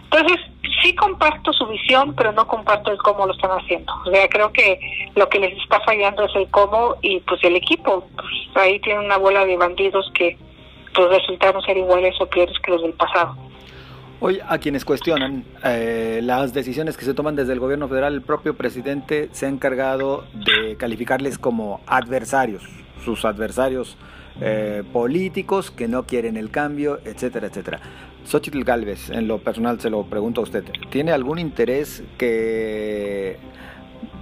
Entonces, 0.05 0.41
sí 0.83 0.95
comparto 0.95 1.53
su 1.53 1.67
visión, 1.67 2.15
pero 2.15 2.33
no 2.33 2.47
comparto 2.47 2.91
el 2.91 2.99
cómo 2.99 3.27
lo 3.27 3.33
están 3.33 3.53
haciendo. 3.53 3.93
O 4.05 4.11
sea, 4.11 4.29
creo 4.29 4.53
que 4.53 4.79
lo 5.15 5.29
que 5.29 5.39
les 5.39 5.57
está 5.59 5.81
fallando 5.81 6.25
es 6.25 6.35
el 6.37 6.51
cómo 6.51 6.97
y 7.01 7.21
pues 7.21 7.43
el 7.45 7.57
equipo. 7.57 8.07
Pues, 8.15 8.57
ahí 8.57 8.79
tienen 8.81 9.07
una 9.07 9.17
bola 9.17 9.47
de 9.47 9.57
bandidos 9.57 10.11
que 10.15 10.37
pues 10.95 11.09
resultaron 11.09 11.63
ser 11.63 11.79
iguales 11.79 12.15
o 12.21 12.27
peores 12.27 12.59
que 12.59 12.73
los 12.73 12.83
del 12.83 12.93
pasado. 12.93 13.35
Hoy 14.25 14.39
a 14.47 14.59
quienes 14.59 14.85
cuestionan 14.85 15.43
eh, 15.65 16.21
las 16.23 16.53
decisiones 16.55 16.97
que 16.97 17.05
se 17.05 17.13
toman 17.13 17.35
desde 17.35 17.55
el 17.55 17.59
gobierno 17.59 17.89
federal, 17.89 18.15
el 18.15 18.23
propio 18.23 18.55
presidente 18.57 19.29
se 19.33 19.47
ha 19.47 19.49
encargado 19.49 20.27
de 20.33 20.77
calificarles 20.77 21.39
como 21.39 21.81
adversarios, 21.87 22.63
sus 23.05 23.25
adversarios 23.25 23.97
eh, 24.41 24.85
políticos 24.93 25.73
que 25.73 25.89
no 25.89 26.05
quieren 26.07 26.37
el 26.37 26.53
cambio, 26.53 27.01
etcétera, 27.05 27.49
etcétera. 27.49 27.81
Xochitl 28.25 28.63
Galvez, 28.63 29.11
en 29.11 29.27
lo 29.27 29.39
personal 29.39 29.81
se 29.81 29.91
lo 29.91 30.05
pregunto 30.05 30.41
a 30.43 30.45
usted, 30.45 30.63
¿tiene 30.89 31.11
algún 31.11 31.41
interés 31.41 32.05
que 32.17 33.39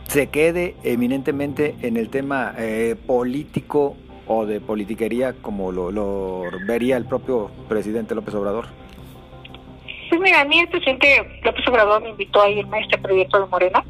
se 0.09 0.29
quede 0.29 0.77
eminentemente 0.83 1.77
en 1.83 1.99
el 1.99 2.09
tema 2.09 2.55
eh, 2.57 2.97
político 3.07 3.99
o 4.27 4.47
de 4.47 4.63
politiquería 4.63 5.35
como 5.43 5.73
lo, 5.73 5.93
lo 5.93 6.45
vería 6.67 6.97
el 6.97 7.05
propio 7.05 7.51
presidente 7.69 8.15
López 8.15 8.35
Obrador? 8.35 8.80
Pues 10.21 10.33
mira, 10.33 10.43
a 10.43 10.45
mí 10.45 10.59
el 10.59 10.69
presidente 10.69 11.41
López 11.43 11.67
Obrador 11.67 12.03
me 12.03 12.11
invitó 12.11 12.43
a 12.43 12.51
irme 12.51 12.77
a 12.77 12.81
este 12.83 12.99
proyecto 12.99 13.41
de 13.41 13.47
Morena. 13.47 13.83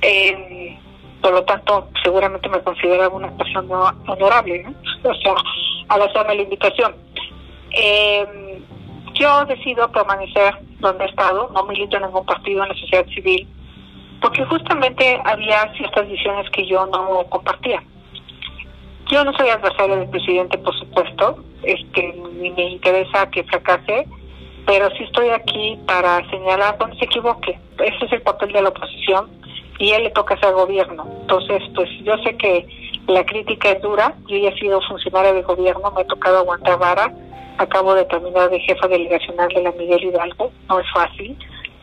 Eh, 0.00 0.78
por 1.20 1.34
lo 1.34 1.44
tanto, 1.44 1.90
seguramente 2.02 2.48
me 2.48 2.62
considera 2.62 3.10
una 3.10 3.30
persona 3.36 3.94
honorable, 4.06 4.62
¿no? 4.62 4.74
O 5.10 5.14
sea, 5.16 5.34
al 5.88 6.00
hacerme 6.00 6.34
la 6.34 6.42
invitación. 6.44 6.94
Eh, 7.72 8.62
yo 9.12 9.44
decido 9.44 9.92
permanecer 9.92 10.60
donde 10.80 11.04
he 11.04 11.08
estado, 11.08 11.50
no 11.52 11.62
milito 11.64 11.98
en 11.98 12.04
ningún 12.04 12.24
partido 12.24 12.62
en 12.62 12.70
la 12.70 12.74
sociedad 12.76 13.06
civil, 13.08 13.46
porque 14.22 14.46
justamente 14.46 15.20
había 15.26 15.70
ciertas 15.74 16.08
visiones 16.08 16.48
que 16.52 16.66
yo 16.66 16.86
no 16.86 17.22
compartía. 17.28 17.82
Yo 19.10 19.24
no 19.26 19.34
soy 19.34 19.50
adversario 19.50 19.96
del 19.96 20.08
presidente, 20.08 20.56
por 20.56 20.74
supuesto, 20.78 21.44
este, 21.64 22.14
ni 22.40 22.50
me 22.50 22.70
interesa 22.70 23.28
que 23.30 23.44
fracase, 23.44 24.06
pero 24.68 24.90
sí 24.90 25.04
estoy 25.04 25.30
aquí 25.30 25.78
para 25.86 26.28
señalar 26.28 26.76
cuando 26.76 26.94
se 26.98 27.06
equivoque. 27.06 27.58
Ese 27.78 28.04
es 28.04 28.12
el 28.12 28.20
papel 28.20 28.52
de 28.52 28.60
la 28.60 28.68
oposición 28.68 29.30
y 29.78 29.92
él 29.92 30.04
le 30.04 30.10
toca 30.10 30.34
hacer 30.34 30.52
gobierno. 30.52 31.06
Entonces, 31.22 31.62
pues 31.74 31.88
yo 32.02 32.18
sé 32.18 32.36
que 32.36 32.66
la 33.06 33.24
crítica 33.24 33.70
es 33.70 33.80
dura, 33.80 34.14
yo 34.26 34.36
ya 34.36 34.50
he 34.50 34.58
sido 34.58 34.82
funcionaria 34.82 35.32
de 35.32 35.40
gobierno, 35.40 35.90
me 35.92 36.02
ha 36.02 36.06
tocado 36.06 36.40
aguantar 36.40 36.78
vara, 36.78 37.10
acabo 37.56 37.94
de 37.94 38.04
terminar 38.04 38.50
de 38.50 38.60
jefa 38.60 38.86
delegacional 38.88 39.48
de 39.48 39.62
la 39.62 39.72
Miguel 39.72 40.04
Hidalgo, 40.04 40.52
no 40.68 40.80
es 40.80 40.86
fácil, 40.92 41.34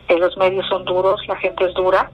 eh, 0.06 0.18
los 0.18 0.36
medios 0.36 0.64
son 0.68 0.84
duros, 0.84 1.20
la 1.26 1.34
gente 1.38 1.64
es 1.64 1.74
dura, 1.74 2.12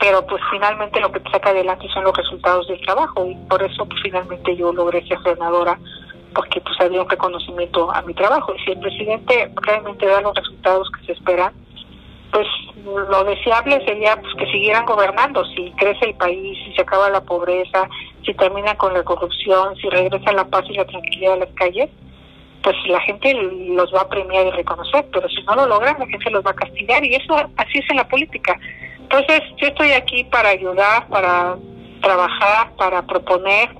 pero 0.00 0.26
pues 0.26 0.40
finalmente 0.50 1.00
lo 1.00 1.12
que 1.12 1.20
te 1.20 1.30
saca 1.30 1.50
adelante 1.50 1.86
son 1.92 2.04
los 2.04 2.16
resultados 2.16 2.66
del 2.66 2.80
trabajo 2.80 3.26
y 3.26 3.34
por 3.50 3.62
eso 3.62 3.84
pues 3.84 4.00
finalmente 4.02 4.56
yo 4.56 4.72
logré 4.72 5.06
ser 5.06 5.18
gobernadora 5.18 5.78
porque 6.34 6.60
pues 6.60 6.80
había 6.80 7.02
un 7.02 7.08
reconocimiento 7.08 7.90
a 7.92 8.02
mi 8.02 8.14
trabajo. 8.14 8.54
Y 8.54 8.64
si 8.64 8.70
el 8.72 8.80
presidente 8.80 9.50
realmente 9.62 10.06
da 10.06 10.20
los 10.20 10.34
resultados 10.34 10.90
que 10.92 11.06
se 11.06 11.12
esperan, 11.12 11.52
pues 12.32 12.46
lo 12.84 13.24
deseable 13.24 13.84
sería 13.84 14.20
pues, 14.20 14.34
que 14.34 14.46
siguieran 14.46 14.84
gobernando, 14.84 15.44
si 15.46 15.70
crece 15.72 16.06
el 16.06 16.14
país, 16.14 16.58
si 16.64 16.74
se 16.74 16.82
acaba 16.82 17.10
la 17.10 17.22
pobreza, 17.22 17.88
si 18.24 18.34
termina 18.34 18.76
con 18.76 18.92
la 18.92 19.02
corrupción, 19.02 19.76
si 19.76 19.88
regresa 19.88 20.32
la 20.32 20.44
paz 20.44 20.64
y 20.68 20.74
la 20.74 20.84
tranquilidad 20.84 21.34
a 21.34 21.36
las 21.38 21.54
calles, 21.54 21.88
pues 22.62 22.76
la 22.86 23.00
gente 23.00 23.32
los 23.34 23.92
va 23.94 24.02
a 24.02 24.08
premiar 24.08 24.46
y 24.46 24.50
reconocer, 24.50 25.06
pero 25.12 25.28
si 25.28 25.42
no 25.44 25.54
lo 25.54 25.66
logran, 25.66 25.98
la 25.98 26.06
gente 26.06 26.30
los 26.30 26.44
va 26.44 26.50
a 26.50 26.54
castigar 26.54 27.04
y 27.04 27.14
eso 27.14 27.34
así 27.56 27.78
es 27.78 27.90
en 27.90 27.96
la 27.96 28.08
política. 28.08 28.58
Entonces, 28.98 29.40
yo 29.56 29.68
estoy 29.68 29.92
aquí 29.92 30.24
para 30.24 30.50
ayudar, 30.50 31.08
para 31.08 31.56
trabajar, 32.02 32.74
para 32.76 33.02
proponer 33.02 33.70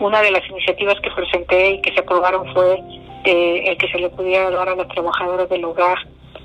una 0.00 0.22
de 0.22 0.30
las 0.30 0.48
iniciativas 0.48 0.96
que 1.00 1.10
presenté 1.10 1.70
y 1.72 1.82
que 1.82 1.92
se 1.92 2.00
aprobaron 2.00 2.52
fue 2.52 2.82
eh, 3.24 3.64
el 3.66 3.76
que 3.76 3.88
se 3.88 3.98
le 3.98 4.08
pudiera 4.10 4.50
dar 4.50 4.68
a 4.70 4.74
las 4.74 4.88
trabajadoras 4.88 5.48
del 5.48 5.64
hogar 5.64 5.98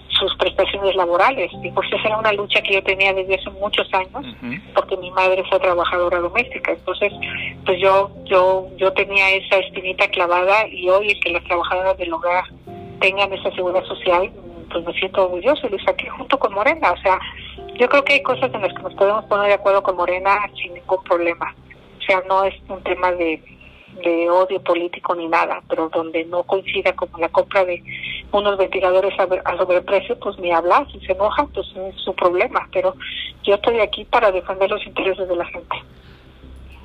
sus 0.10 0.36
prestaciones 0.38 0.96
laborales. 0.96 1.52
Y 1.64 1.72
pues 1.72 1.88
esa 1.92 2.08
era 2.08 2.18
una 2.18 2.34
lucha 2.34 2.62
que 2.62 2.74
yo 2.74 2.84
tenía 2.84 3.14
desde 3.14 3.36
hace 3.36 3.50
muchos 3.52 3.88
años, 3.94 4.26
porque 4.74 4.98
mi 4.98 5.12
madre 5.12 5.44
fue 5.50 5.60
trabajadora 5.60 6.20
doméstica. 6.20 6.72
Entonces, 6.72 7.12
pues 7.66 7.80
yo, 7.80 8.12
yo, 8.26 8.68
yo 8.78 8.94
tenía 8.94 9.30
esa 9.32 9.58
espinita 9.58 10.08
clavada 10.10 10.68
y 10.68 10.90
hoy 10.90 11.12
el 11.12 11.20
que 11.20 11.32
las 11.32 11.44
trabajadoras 11.44 11.98
del 11.98 12.14
hogar 12.14 12.44
tengan 13.00 13.32
esa 13.34 13.52
seguridad 13.52 13.84
social, 13.86 14.32
pues 14.72 14.86
me 14.86 14.94
siento 14.94 15.24
orgulloso 15.24 15.68
y 15.68 15.72
lo 15.72 15.80
saqué 15.80 16.10
junto 16.10 16.40
con 16.40 16.54
Morena. 16.54 16.92
O 16.92 16.98
sea, 16.98 17.20
yo 17.78 17.88
creo 17.90 18.04
que 18.04 18.14
hay 18.14 18.24
cosas 18.24 18.54
en 18.54 18.62
las 18.62 18.74
que 18.74 18.84
nos 18.84 18.94
podemos 18.96 19.26
poner 19.26 19.48
de 19.48 19.54
acuerdo 19.54 19.84
con 19.84 19.98
Morena 19.98 20.40
sin 20.56 20.74
ningún 20.74 21.04
problema. 21.04 21.54
O 22.06 22.08
sea, 22.08 22.24
no 22.28 22.44
es 22.44 22.54
un 22.70 22.84
tema 22.84 23.12
de, 23.14 23.42
odio 24.30 24.62
político 24.62 25.16
ni 25.16 25.28
nada, 25.28 25.64
pero 25.68 25.90
donde 25.90 26.24
no 26.26 26.44
coincida 26.44 26.94
como 26.94 27.18
la 27.18 27.30
compra 27.30 27.66
de 27.66 27.82
unos 28.32 28.60
ventiladores 28.60 29.18
a, 29.20 29.24
a 29.24 29.58
sobreprecio, 29.58 30.20
pues 30.20 30.38
ni 30.38 30.52
hablar, 30.52 30.86
si 30.92 31.00
se 31.00 31.14
enoja, 31.14 31.48
pues 31.52 31.66
es 31.76 31.96
su 31.96 32.14
problema, 32.14 32.68
pero 32.72 32.94
yo 33.42 33.56
estoy 33.56 33.80
aquí 33.80 34.06
para 34.06 34.32
defender 34.32 34.70
los 34.70 34.86
intereses 34.86 35.28
de 35.28 35.36
la 35.36 35.46
gente. 35.46 35.78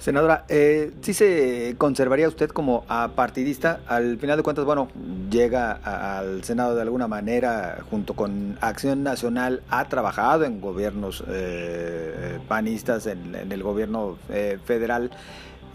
Senadora, 0.00 0.46
eh, 0.48 0.92
¿sí 1.02 1.12
se 1.12 1.74
conservaría 1.76 2.26
usted 2.26 2.48
como 2.48 2.86
apartidista? 2.88 3.80
Al 3.86 4.16
final 4.16 4.38
de 4.38 4.42
cuentas, 4.42 4.64
bueno, 4.64 4.88
llega 5.30 5.72
al 5.72 6.42
Senado 6.42 6.74
de 6.74 6.80
alguna 6.80 7.06
manera, 7.06 7.80
junto 7.90 8.14
con 8.14 8.56
Acción 8.62 9.02
Nacional, 9.02 9.62
ha 9.68 9.84
trabajado 9.90 10.46
en 10.46 10.62
gobiernos 10.62 11.22
eh, 11.28 12.38
panistas, 12.48 13.06
en, 13.06 13.34
el 13.34 13.62
gobierno 13.62 14.16
eh, 14.30 14.56
federal. 14.64 15.10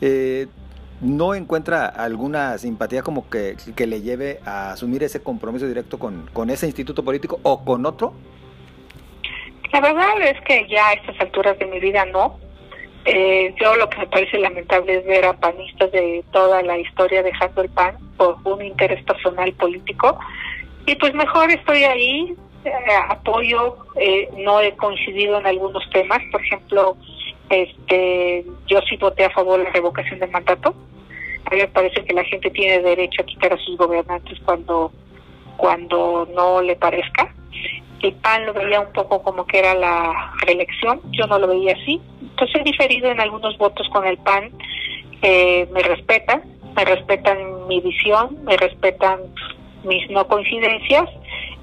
Eh, 0.01 0.47
¿No 1.01 1.35
encuentra 1.35 1.85
alguna 1.85 2.57
simpatía 2.57 3.03
como 3.03 3.29
que, 3.29 3.57
que, 3.75 3.85
le 3.85 4.01
lleve 4.01 4.39
a 4.43 4.71
asumir 4.71 5.03
ese 5.03 5.21
compromiso 5.21 5.67
directo 5.67 5.99
con, 5.99 6.27
con 6.33 6.49
ese 6.49 6.65
instituto 6.65 7.05
político 7.05 7.39
o 7.43 7.63
con 7.63 7.85
otro? 7.85 8.13
La 9.71 9.81
verdad 9.81 10.19
es 10.23 10.41
que 10.47 10.67
ya 10.67 10.87
a 10.87 10.93
estas 10.93 11.19
alturas 11.19 11.59
de 11.59 11.65
mi 11.67 11.79
vida 11.79 12.05
no 12.05 12.39
eh, 13.05 13.53
yo 13.61 13.75
lo 13.75 13.87
que 13.87 13.99
me 13.99 14.07
parece 14.07 14.39
lamentable 14.39 14.97
es 14.97 15.05
ver 15.05 15.25
a 15.25 15.33
panistas 15.33 15.91
de 15.91 16.23
toda 16.31 16.63
la 16.63 16.79
historia 16.79 17.21
dejando 17.21 17.61
el 17.61 17.69
PAN 17.69 17.97
por 18.17 18.37
un 18.43 18.65
interés 18.65 19.03
personal 19.03 19.53
político. 19.53 20.17
Y 20.87 20.95
pues 20.95 21.13
mejor 21.13 21.51
estoy 21.51 21.83
ahí, 21.83 22.35
eh, 22.63 22.71
apoyo, 23.09 23.77
eh, 23.95 24.27
no 24.37 24.59
he 24.59 24.75
coincidido 24.75 25.37
en 25.37 25.45
algunos 25.45 25.87
temas, 25.91 26.19
por 26.31 26.41
ejemplo, 26.41 26.97
este 27.49 28.43
yo 28.65 28.81
sí 28.89 28.97
voté 28.97 29.25
a 29.25 29.29
favor 29.29 29.59
de 29.59 29.65
la 29.65 29.71
revocación 29.71 30.19
de 30.19 30.27
mandato. 30.27 30.73
A 31.45 31.51
mí 31.51 31.57
me 31.57 31.67
parece 31.67 32.03
que 32.03 32.13
la 32.13 32.23
gente 32.23 32.49
tiene 32.49 32.81
derecho 32.81 33.21
a 33.21 33.25
quitar 33.25 33.53
a 33.53 33.57
sus 33.57 33.77
gobernantes 33.77 34.39
cuando, 34.43 34.91
cuando 35.57 36.27
no 36.33 36.59
le 36.63 36.75
parezca. 36.75 37.31
El 38.01 38.13
PAN 38.13 38.47
lo 38.47 38.53
veía 38.53 38.79
un 38.79 38.91
poco 38.93 39.21
como 39.21 39.45
que 39.45 39.59
era 39.59 39.75
la 39.75 40.33
reelección, 40.41 41.01
yo 41.11 41.27
no 41.27 41.37
lo 41.37 41.47
veía 41.47 41.73
así 41.73 42.01
entonces 42.35 42.59
he 42.59 42.63
diferido 42.65 43.09
en 43.09 43.21
algunos 43.21 43.57
votos 43.57 43.87
con 43.93 44.05
el 44.05 44.17
PAN, 44.17 44.51
eh, 45.21 45.65
me 45.71 45.81
respetan, 45.81 46.43
me 46.75 46.83
respetan 46.83 47.65
mi 47.67 47.79
visión, 47.79 48.43
me 48.43 48.57
respetan 48.57 49.21
mis 49.85 50.09
no 50.09 50.27
coincidencias 50.27 51.09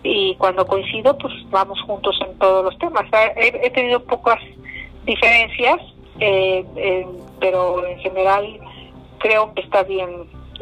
y 0.02 0.35
cuando 0.37 0.67
coincido 0.67 1.19
pues 1.19 1.35
vamos 1.50 1.79
juntos 1.83 2.19
en 2.26 2.38
todos 2.38 2.64
los 2.64 2.79
temas. 2.79 3.05
He, 3.37 3.67
he 3.67 3.71
tenido 3.71 4.02
pocas 4.02 4.41
diferencias, 5.05 5.76
eh, 6.21 6.64
pero 7.38 7.87
en 7.87 7.99
general 7.99 8.59
creo 9.19 9.52
que 9.52 9.61
está 9.61 9.83
bien 9.83 10.09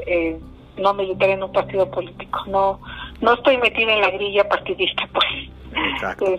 eh, 0.09 0.37
no 0.77 0.93
militar 0.93 1.31
en 1.31 1.45
un 1.45 1.53
partido 1.53 1.89
político. 1.89 2.41
No, 2.49 2.81
no 3.21 3.35
estoy 3.35 3.59
metida 3.59 3.93
en 3.93 4.01
la 4.01 4.11
grilla 4.11 4.49
partidista, 4.49 5.09
pues. 5.13 5.27
Eh, 6.23 6.37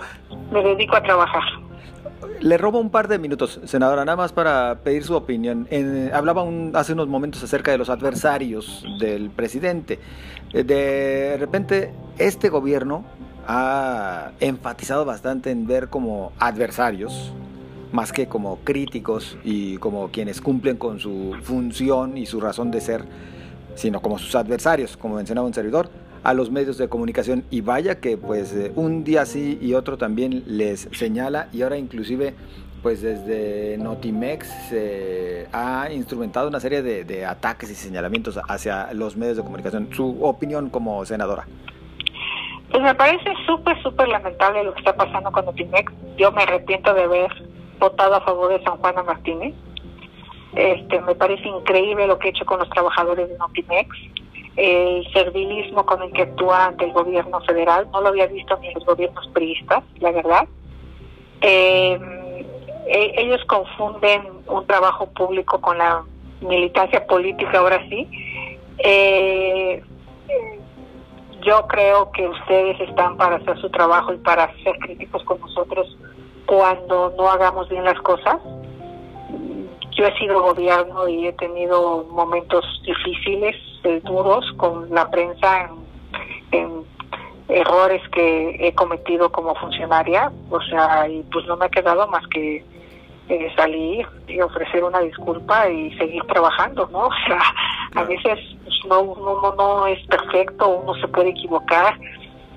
me 0.52 0.62
dedico 0.62 0.98
a 0.98 1.02
trabajar. 1.02 1.44
Le 2.40 2.58
robo 2.58 2.80
un 2.80 2.90
par 2.90 3.08
de 3.08 3.18
minutos, 3.18 3.60
senadora, 3.66 4.06
nada 4.06 4.16
más 4.16 4.32
para 4.32 4.80
pedir 4.84 5.04
su 5.04 5.16
opinión. 5.16 5.68
hablaba 6.14 6.44
hace 6.74 6.94
unos 6.94 7.08
momentos 7.08 7.44
acerca 7.44 7.72
de 7.72 7.78
los 7.78 7.90
adversarios 7.90 8.86
del 9.00 9.30
presidente. 9.30 10.00
Eh, 10.54 10.64
de 10.64 11.38
repente, 11.40 11.92
este 12.18 12.50
gobierno 12.50 13.04
ha 13.48 14.32
enfatizado 14.40 15.06
bastante 15.06 15.50
en 15.52 15.66
ver 15.66 15.90
como 15.90 16.32
adversarios, 16.40 17.34
más 17.92 18.12
que 18.12 18.28
como 18.28 18.58
críticos 18.64 19.38
y 19.44 19.78
como 19.78 20.10
quienes 20.10 20.42
cumplen 20.42 20.78
con 20.78 21.00
su 21.00 21.36
función 21.42 22.18
y 22.18 22.26
su 22.26 22.40
razón 22.40 22.72
de 22.72 22.82
ser, 22.82 23.04
sino 23.76 24.02
como 24.02 24.20
sus 24.20 24.36
adversarios, 24.36 24.96
como 24.96 25.16
mencionaba 25.16 25.48
un 25.48 25.54
servidor 25.54 25.90
a 26.24 26.34
los 26.34 26.52
medios 26.52 26.78
de 26.78 26.88
comunicación 26.88 27.44
y 27.50 27.62
vaya 27.62 28.00
que 28.00 28.18
pues 28.18 28.54
eh, 28.54 28.72
un 28.76 29.04
día 29.04 29.26
sí 29.26 29.58
y 29.62 29.74
otro 29.74 29.98
también 29.98 30.44
les 30.46 30.88
señala 30.92 31.48
y 31.52 31.64
ahora 31.64 31.78
inclusive 31.78 32.36
pues 32.82 33.02
desde 33.02 33.78
Notimex 33.78 34.48
se 34.70 35.48
ha 35.54 35.92
instrumentado 35.92 36.48
una 36.48 36.60
serie 36.60 36.82
de, 36.82 37.26
ataques 37.26 37.70
y 37.70 37.76
señalamientos 37.76 38.40
hacia 38.48 38.92
los 38.94 39.16
medios 39.16 39.38
de 39.38 39.44
comunicación. 39.44 39.90
¿Su 39.94 40.24
opinión 40.24 40.72
como 40.72 41.06
senadora? 41.06 41.46
Pues 42.72 42.82
me 42.82 42.96
parece 42.96 43.34
súper, 43.46 43.80
súper 43.84 44.08
lamentable 44.08 44.64
lo 44.64 44.74
que 44.74 44.80
está 44.80 44.96
pasando 44.96 45.32
con 45.32 45.46
Notimex. 45.46 45.94
Yo 46.18 46.32
me 46.32 46.42
arrepiento 46.42 46.94
de 46.96 47.04
haber 47.04 47.32
votado 47.80 48.16
a 48.16 48.22
favor 48.22 48.50
de 48.52 48.64
San 48.64 48.78
Juana 48.78 49.04
Martínez. 49.04 49.54
Este, 50.56 51.02
me 51.02 51.14
parece 51.14 51.48
increíble 51.48 52.08
lo 52.08 52.18
que 52.18 52.30
he 52.30 52.32
hecho 52.32 52.46
con 52.46 52.60
los 52.60 52.70
trabajadores 52.70 53.30
de 53.30 53.38
Notimex 53.38 53.90
el 54.56 55.08
servilismo 55.14 55.86
con 55.86 56.02
el 56.02 56.12
que 56.12 56.24
actúa 56.24 56.66
ante 56.66 56.86
el 56.86 56.92
gobierno 56.92 57.42
federal. 57.42 57.88
No 57.92 58.02
lo 58.02 58.10
había 58.10 58.28
visto 58.28 58.58
ni 58.58 58.68
en 58.68 58.74
los 58.76 58.86
gobiernos 58.86 59.28
priistas, 59.30 59.84
la 60.00 60.12
verdad. 60.12 60.48
Eh, 61.42 62.46
e, 62.88 63.14
ellos 63.18 63.44
confunden 63.46 64.24
un 64.48 64.66
trabajo 64.68 65.08
público 65.08 65.60
con 65.62 65.78
la 65.78 66.04
militancia 66.42 67.06
política, 67.08 67.60
ahora 67.60 67.82
sí. 67.90 68.08
Eh, 68.80 69.84
yo 71.42 71.68
creo 71.68 72.12
que 72.12 72.28
ustedes 72.28 72.80
están 72.82 73.18
para 73.18 73.38
hacer 73.38 73.58
su 73.60 73.70
trabajo 73.70 74.14
y 74.14 74.18
para 74.18 74.54
ser 74.64 74.78
críticos 74.80 75.24
con 75.24 75.40
nosotros 75.40 75.98
cuando 76.46 77.14
no 77.18 77.30
hagamos 77.30 77.68
bien 77.70 77.84
las 77.84 78.00
cosas 78.02 78.38
yo 80.02 80.08
he 80.08 80.18
sido 80.18 80.42
gobierno 80.42 81.08
y 81.08 81.28
he 81.28 81.34
tenido 81.34 82.04
momentos 82.10 82.66
difíciles, 82.84 83.56
eh, 83.84 84.02
duros 84.04 84.44
con 84.58 84.90
la 84.90 85.10
prensa 85.12 85.70
en, 86.52 86.82
errores 87.50 88.02
que 88.14 88.56
he 88.66 88.74
cometido 88.74 89.30
como 89.30 89.54
funcionaria, 89.56 90.32
o 90.50 90.62
sea, 90.62 91.08
y 91.10 91.22
pues 91.34 91.46
no 91.48 91.58
me 91.58 91.66
ha 91.66 91.70
quedado 91.70 92.08
más 92.08 92.26
que 92.28 92.64
eh, 93.28 93.54
salir 93.58 94.08
y 94.28 94.40
ofrecer 94.40 94.86
una 94.86 95.02
disculpa 95.02 95.70
y 95.70 95.94
seguir 95.98 96.24
trabajando, 96.24 96.88
¿no? 96.92 97.08
O 97.08 97.28
sea, 97.28 97.42
a 97.96 98.04
veces 98.06 98.40
pues, 98.64 98.76
no, 98.88 99.02
uno 99.02 99.54
no 99.58 99.86
es 99.86 100.00
perfecto, 100.08 100.70
uno 100.70 100.96
se 100.96 101.10
puede 101.10 101.32
equivocar. 101.32 102.00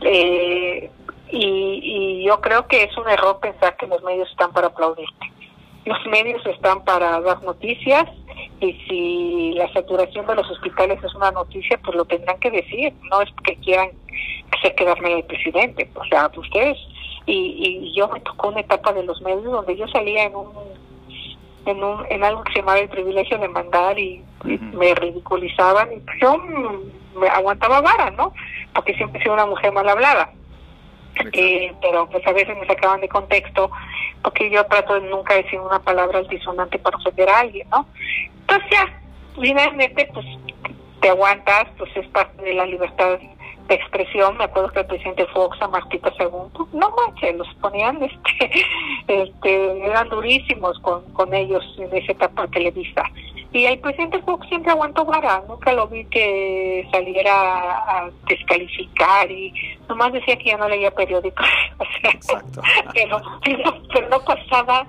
Eh, 0.00 0.88
y, 1.30 1.80
y 1.82 2.24
yo 2.24 2.40
creo 2.40 2.68
que 2.68 2.84
es 2.84 2.96
un 2.96 3.08
error 3.08 3.40
pensar 3.40 3.76
que 3.76 3.88
los 3.88 4.00
medios 4.04 4.30
están 4.30 4.52
para 4.52 4.68
aplaudirte 4.68 5.34
los 5.84 6.06
medios 6.06 6.44
están 6.46 6.84
para 6.84 7.20
dar 7.20 7.42
noticias 7.42 8.04
y 8.60 8.72
si 8.88 9.52
la 9.54 9.70
saturación 9.72 10.26
de 10.26 10.34
los 10.34 10.50
hospitales 10.50 11.02
es 11.02 11.14
una 11.14 11.30
noticia, 11.30 11.78
pues 11.84 11.96
lo 11.96 12.04
tendrán 12.04 12.38
que 12.40 12.50
decir, 12.50 12.92
no 13.10 13.20
es 13.20 13.28
que 13.44 13.56
quieran 13.56 13.90
hacer 14.56 14.74
quedarme 14.74 15.18
el 15.18 15.24
presidente, 15.24 15.90
o 15.94 16.04
sea, 16.04 16.30
ustedes, 16.36 16.78
y, 17.26 17.90
y 17.92 17.94
yo 17.96 18.08
me 18.08 18.20
tocó 18.20 18.48
una 18.48 18.60
etapa 18.60 18.92
de 18.92 19.04
los 19.04 19.20
medios 19.22 19.44
donde 19.44 19.76
yo 19.76 19.86
salía 19.88 20.24
en 20.24 20.36
un 20.36 20.48
en, 21.66 21.82
un, 21.82 22.04
en 22.10 22.24
algo 22.24 22.42
que 22.44 22.52
se 22.52 22.58
llamaba 22.60 22.78
el 22.78 22.88
privilegio 22.88 23.38
de 23.38 23.48
mandar 23.48 23.98
y, 23.98 24.22
me 24.44 24.94
ridiculizaban 24.94 25.88
y 25.90 26.02
yo 26.20 26.36
me 27.18 27.28
aguantaba 27.28 27.80
vara, 27.80 28.10
¿no? 28.10 28.34
Porque 28.74 28.94
siempre 28.94 29.18
he 29.18 29.22
sido 29.22 29.32
una 29.32 29.46
mujer 29.46 29.72
mal 29.72 29.88
hablada. 29.88 30.30
Eh, 31.32 31.72
pero 31.80 32.06
pues 32.10 32.26
a 32.26 32.32
veces 32.32 32.54
me 32.58 32.66
sacaban 32.66 33.00
de 33.00 33.08
contexto 33.08 33.70
porque 34.24 34.50
yo 34.50 34.64
trato 34.64 34.94
de 34.94 35.08
nunca 35.08 35.34
decir 35.34 35.60
una 35.60 35.78
palabra 35.78 36.18
altisonante 36.18 36.78
para 36.78 36.96
ofender 36.96 37.28
a 37.28 37.40
alguien, 37.40 37.68
¿no? 37.70 37.86
Entonces 38.40 38.70
ya, 38.70 39.00
finalmente 39.40 40.08
pues 40.12 40.26
te 41.00 41.10
aguantas, 41.10 41.66
pues 41.76 41.94
es 41.94 42.08
parte 42.08 42.42
de 42.42 42.54
la 42.54 42.64
libertad 42.64 43.18
de 43.68 43.74
expresión. 43.74 44.38
Me 44.38 44.44
acuerdo 44.44 44.70
que 44.70 44.80
el 44.80 44.86
presidente 44.86 45.26
Fox 45.26 45.60
a 45.60 45.68
Martita 45.68 46.10
II, 46.18 46.64
no 46.72 46.90
manches, 46.90 47.36
los 47.36 47.54
ponían, 47.56 48.02
este, 48.02 48.64
este, 49.08 49.86
eran 49.86 50.08
durísimos 50.08 50.78
con, 50.80 51.04
con 51.12 51.34
ellos 51.34 51.62
en 51.78 51.94
esa 51.94 52.12
etapa 52.12 52.48
televisa. 52.48 53.04
Y 53.54 53.66
el 53.66 53.78
presidente 53.78 54.20
Fox 54.22 54.48
siempre 54.48 54.72
aguantó 54.72 55.04
vara, 55.04 55.40
nunca 55.46 55.72
lo 55.72 55.86
vi 55.86 56.04
que 56.06 56.88
saliera 56.90 57.30
a 57.32 58.10
descalificar 58.26 59.30
y 59.30 59.54
nomás 59.88 60.12
decía 60.12 60.36
que 60.36 60.46
ya 60.46 60.56
no 60.56 60.68
leía 60.68 60.90
periódicos. 60.90 61.46
Exacto. 62.02 62.60
pero, 62.92 63.22
pero, 63.92 64.08
no 64.08 64.18
pasaba 64.24 64.84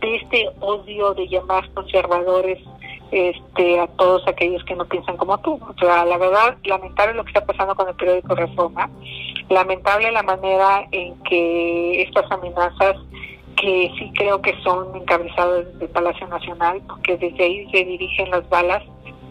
de 0.00 0.16
este 0.16 0.50
odio 0.60 1.14
de 1.14 1.28
llamar 1.28 1.66
conservadores 1.72 2.58
este 3.10 3.80
a 3.80 3.86
todos 3.86 4.22
aquellos 4.28 4.62
que 4.64 4.76
no 4.76 4.84
piensan 4.84 5.16
como 5.16 5.38
tú. 5.38 5.54
O 5.54 5.74
sea, 5.80 6.04
la 6.04 6.18
verdad, 6.18 6.58
lamentable 6.64 7.14
lo 7.14 7.24
que 7.24 7.30
está 7.30 7.46
pasando 7.46 7.74
con 7.74 7.88
el 7.88 7.94
periódico 7.94 8.34
Reforma, 8.34 8.90
lamentable 9.48 10.12
la 10.12 10.22
manera 10.22 10.86
en 10.92 11.18
que 11.22 12.02
estas 12.02 12.30
amenazas 12.30 12.96
que 13.60 13.92
sí 13.98 14.10
creo 14.16 14.40
que 14.40 14.54
son 14.62 14.96
encabezados 14.96 15.66
desde 15.72 15.88
Palacio 15.88 16.26
Nacional, 16.28 16.80
porque 16.86 17.16
desde 17.16 17.44
ahí 17.44 17.70
se 17.70 17.84
dirigen 17.84 18.30
las 18.30 18.48
balas 18.48 18.82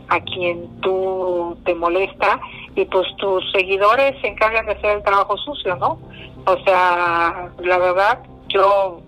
a 0.10 0.20
quien 0.22 0.68
tú 0.82 1.58
te 1.66 1.74
molesta 1.76 2.40
y 2.76 2.86
pues 2.86 3.08
tus 3.18 3.52
seguidores 3.52 4.20
se 4.22 4.28
encargan 4.28 4.66
de 4.66 4.74
hacer 4.74 4.98
el 4.98 5.04
trabajo 5.04 5.38
sucio, 5.38 5.76
¿no? 5.76 6.00
O 6.46 6.58
sea, 6.64 7.50
la 7.60 7.78
verdad, 7.78 8.20
yo 8.50 9.02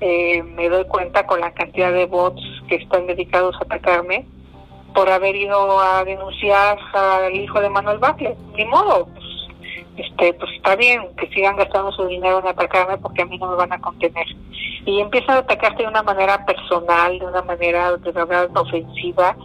eh, 0.00 0.42
me 0.42 0.68
doy 0.68 0.84
cuenta 0.86 1.26
con 1.26 1.40
la 1.40 1.52
cantidad 1.52 1.92
de 1.92 2.06
bots 2.06 2.42
que 2.68 2.76
están 2.76 3.06
dedicados 3.06 3.56
a 3.56 3.64
atacarme 3.64 4.26
por 4.94 5.08
haber 5.08 5.36
ido 5.36 5.80
a 5.80 6.04
denunciar 6.04 6.78
al 6.92 7.34
hijo 7.34 7.60
de 7.60 7.68
Manuel 7.68 7.98
Bartlett. 7.98 8.38
Ni 8.56 8.64
modo, 8.64 9.08
este, 9.96 10.34
pues 10.34 10.50
está 10.56 10.76
bien 10.76 11.02
que 11.16 11.28
sigan 11.28 11.56
gastando 11.56 11.92
su 11.92 12.06
dinero 12.06 12.38
en 12.38 12.48
atacarme 12.48 12.98
porque 12.98 13.22
a 13.22 13.26
mí 13.26 13.38
no 13.38 13.48
me 13.50 13.56
van 13.56 13.72
a 13.72 13.80
contener. 13.80 14.26
Y 14.88 15.00
empiezan 15.00 15.36
a 15.36 15.38
atacarte 15.40 15.82
de 15.82 15.88
una 15.90 16.02
manera 16.02 16.46
personal, 16.46 17.18
de 17.18 17.26
una 17.26 17.42
manera 17.42 17.94
de 17.98 18.10
verdad 18.10 18.48
ofensiva, 18.56 19.36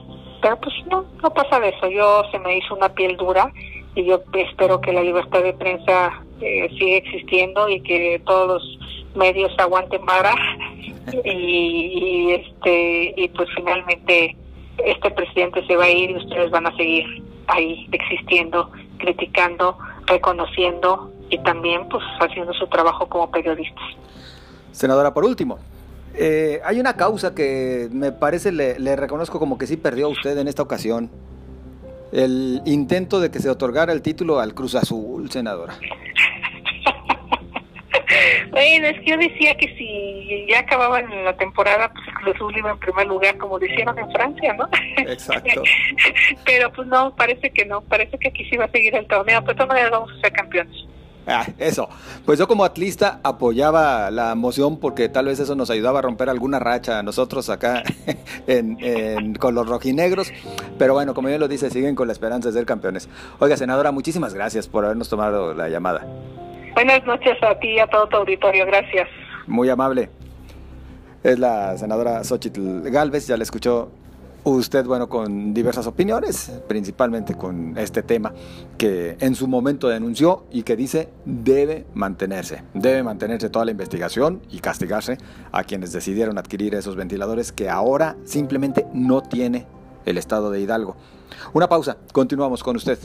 pero 0.41 0.57
pues 0.57 0.73
no, 0.89 1.03
no 1.21 1.33
pasa 1.33 1.59
de 1.59 1.67
eso. 1.67 1.89
Yo 1.89 2.23
se 2.31 2.39
me 2.39 2.57
hizo 2.57 2.73
una 2.73 2.87
piel 2.87 3.17
dura 3.17 3.51
y 3.93 4.05
yo 4.05 4.23
espero 4.35 4.79
que 4.79 4.93
la 4.93 5.01
libertad 5.01 5.43
de 5.43 5.51
prensa 5.51 6.13
eh, 6.39 6.69
siga 6.79 6.95
existiendo 6.95 7.67
y 7.67 7.81
que 7.81 8.21
todos 8.25 8.47
los 8.47 8.79
medios 9.15 9.51
aguanten 9.57 10.05
vara 10.05 10.33
y, 11.25 11.29
y 11.29 12.31
este 12.31 13.13
y 13.17 13.27
pues 13.27 13.49
finalmente 13.53 14.37
este 14.77 15.11
presidente 15.11 15.67
se 15.67 15.75
va 15.75 15.83
a 15.83 15.89
ir 15.89 16.11
y 16.11 16.15
ustedes 16.15 16.51
van 16.51 16.67
a 16.67 16.75
seguir 16.77 17.21
ahí 17.47 17.85
existiendo, 17.91 18.71
criticando 18.97 19.77
reconociendo 20.05 21.11
y 21.29 21.37
también 21.39 21.85
pues 21.89 22.03
haciendo 22.21 22.53
su 22.53 22.65
trabajo 22.67 23.07
como 23.09 23.29
periodistas. 23.29 23.83
Senadora, 24.73 25.13
por 25.13 25.23
último, 25.23 25.59
eh, 26.15 26.59
hay 26.65 26.79
una 26.79 26.95
causa 26.95 27.33
que 27.33 27.87
me 27.91 28.11
parece, 28.11 28.51
le, 28.51 28.77
le, 28.79 28.95
reconozco 28.95 29.39
como 29.39 29.57
que 29.57 29.65
sí 29.65 29.77
perdió 29.77 30.09
usted 30.09 30.37
en 30.37 30.47
esta 30.47 30.61
ocasión. 30.61 31.09
El 32.11 32.61
intento 32.65 33.19
de 33.19 33.31
que 33.31 33.39
se 33.39 33.49
otorgara 33.49 33.93
el 33.93 34.01
título 34.01 34.39
al 34.39 34.53
Cruz 34.53 34.75
Azul, 34.75 35.31
senadora. 35.31 35.75
Bueno, 38.51 38.87
es 38.87 38.99
que 38.99 39.05
yo 39.05 39.17
decía 39.17 39.55
que 39.55 39.75
si 39.75 40.45
ya 40.47 40.59
acababan 40.59 41.09
la 41.25 41.35
temporada, 41.35 41.91
pues 41.91 42.05
Cruz 42.15 42.35
Azul 42.35 42.55
iba 42.55 42.69
en 42.69 42.79
primer 42.79 43.07
lugar, 43.07 43.37
como 43.37 43.57
decían 43.57 43.97
en 43.97 44.11
Francia, 44.11 44.53
¿no? 44.53 44.69
Exacto. 44.97 45.63
Pero 46.45 46.71
pues 46.71 46.87
no, 46.87 47.15
parece 47.15 47.49
que 47.49 47.65
no, 47.65 47.81
parece 47.81 48.17
que 48.19 48.27
aquí 48.27 48.45
sí 48.45 48.57
va 48.57 48.65
a 48.65 48.71
seguir 48.71 48.95
el 48.95 49.07
torneo, 49.07 49.43
pero 49.43 49.57
pues, 49.57 49.69
de 49.69 49.75
todas 49.75 49.91
vamos 49.91 50.11
a 50.11 50.21
ser 50.21 50.31
campeones. 50.33 50.85
Ah, 51.25 51.45
eso. 51.57 51.87
Pues 52.25 52.37
yo 52.37 52.47
como 52.47 52.65
atlista 52.65 53.19
apoyaba 53.23 54.11
la 54.11 54.35
moción 54.35 54.77
porque 54.77 55.09
tal 55.09 55.25
vez 55.25 55.39
eso 55.39 55.55
nos 55.55 55.69
ayudaba 55.69 55.99
a 55.99 56.01
romper 56.01 56.29
alguna 56.29 56.59
racha 56.59 56.99
a 56.99 57.03
nosotros 57.03 57.49
acá 57.49 57.83
en, 58.47 59.35
con 59.35 59.55
los 59.55 59.67
rojinegros. 59.67 60.31
Pero 60.77 60.93
bueno, 60.93 61.13
como 61.13 61.29
bien 61.29 61.39
lo 61.39 61.47
dice, 61.47 61.69
siguen 61.69 61.95
con 61.95 62.07
la 62.07 62.13
esperanza 62.13 62.49
de 62.49 62.53
ser 62.53 62.65
campeones. 62.65 63.07
Oiga, 63.39 63.55
senadora, 63.57 63.91
muchísimas 63.91 64.33
gracias 64.33 64.67
por 64.67 64.85
habernos 64.85 65.09
tomado 65.09 65.53
la 65.53 65.69
llamada. 65.69 66.05
Buenas 66.73 67.05
noches 67.05 67.41
a 67.41 67.57
ti 67.59 67.69
y 67.69 67.79
a 67.79 67.87
todo 67.87 68.07
tu 68.07 68.17
auditorio, 68.17 68.65
gracias. 68.65 69.07
Muy 69.47 69.69
amable. 69.69 70.09
es 71.23 71.39
la 71.39 71.77
senadora 71.77 72.23
Xochitl 72.23 72.81
Galvez, 72.89 73.27
ya 73.27 73.37
la 73.37 73.43
escuchó 73.43 73.91
usted, 74.43 74.85
bueno, 74.85 75.07
con 75.07 75.53
diversas 75.53 75.87
opiniones, 75.87 76.51
principalmente 76.67 77.35
con 77.35 77.77
este 77.77 78.03
tema 78.03 78.33
que 78.77 79.17
en 79.19 79.35
su 79.35 79.47
momento 79.47 79.87
denunció 79.87 80.45
y 80.51 80.63
que 80.63 80.75
dice 80.75 81.09
debe 81.25 81.85
mantenerse, 81.93 82.63
debe 82.73 83.03
mantenerse 83.03 83.49
toda 83.49 83.65
la 83.65 83.71
investigación 83.71 84.41
y 84.49 84.59
castigarse 84.59 85.17
a 85.51 85.63
quienes 85.63 85.91
decidieron 85.93 86.37
adquirir 86.37 86.75
esos 86.75 86.95
ventiladores 86.95 87.51
que 87.51 87.69
ahora 87.69 88.17
simplemente 88.25 88.85
no 88.93 89.21
tiene 89.21 89.65
el 90.05 90.17
estado 90.17 90.51
de 90.51 90.59
Hidalgo. 90.59 90.95
Una 91.53 91.67
pausa, 91.67 91.97
continuamos 92.11 92.63
con 92.63 92.75
usted. 92.75 92.99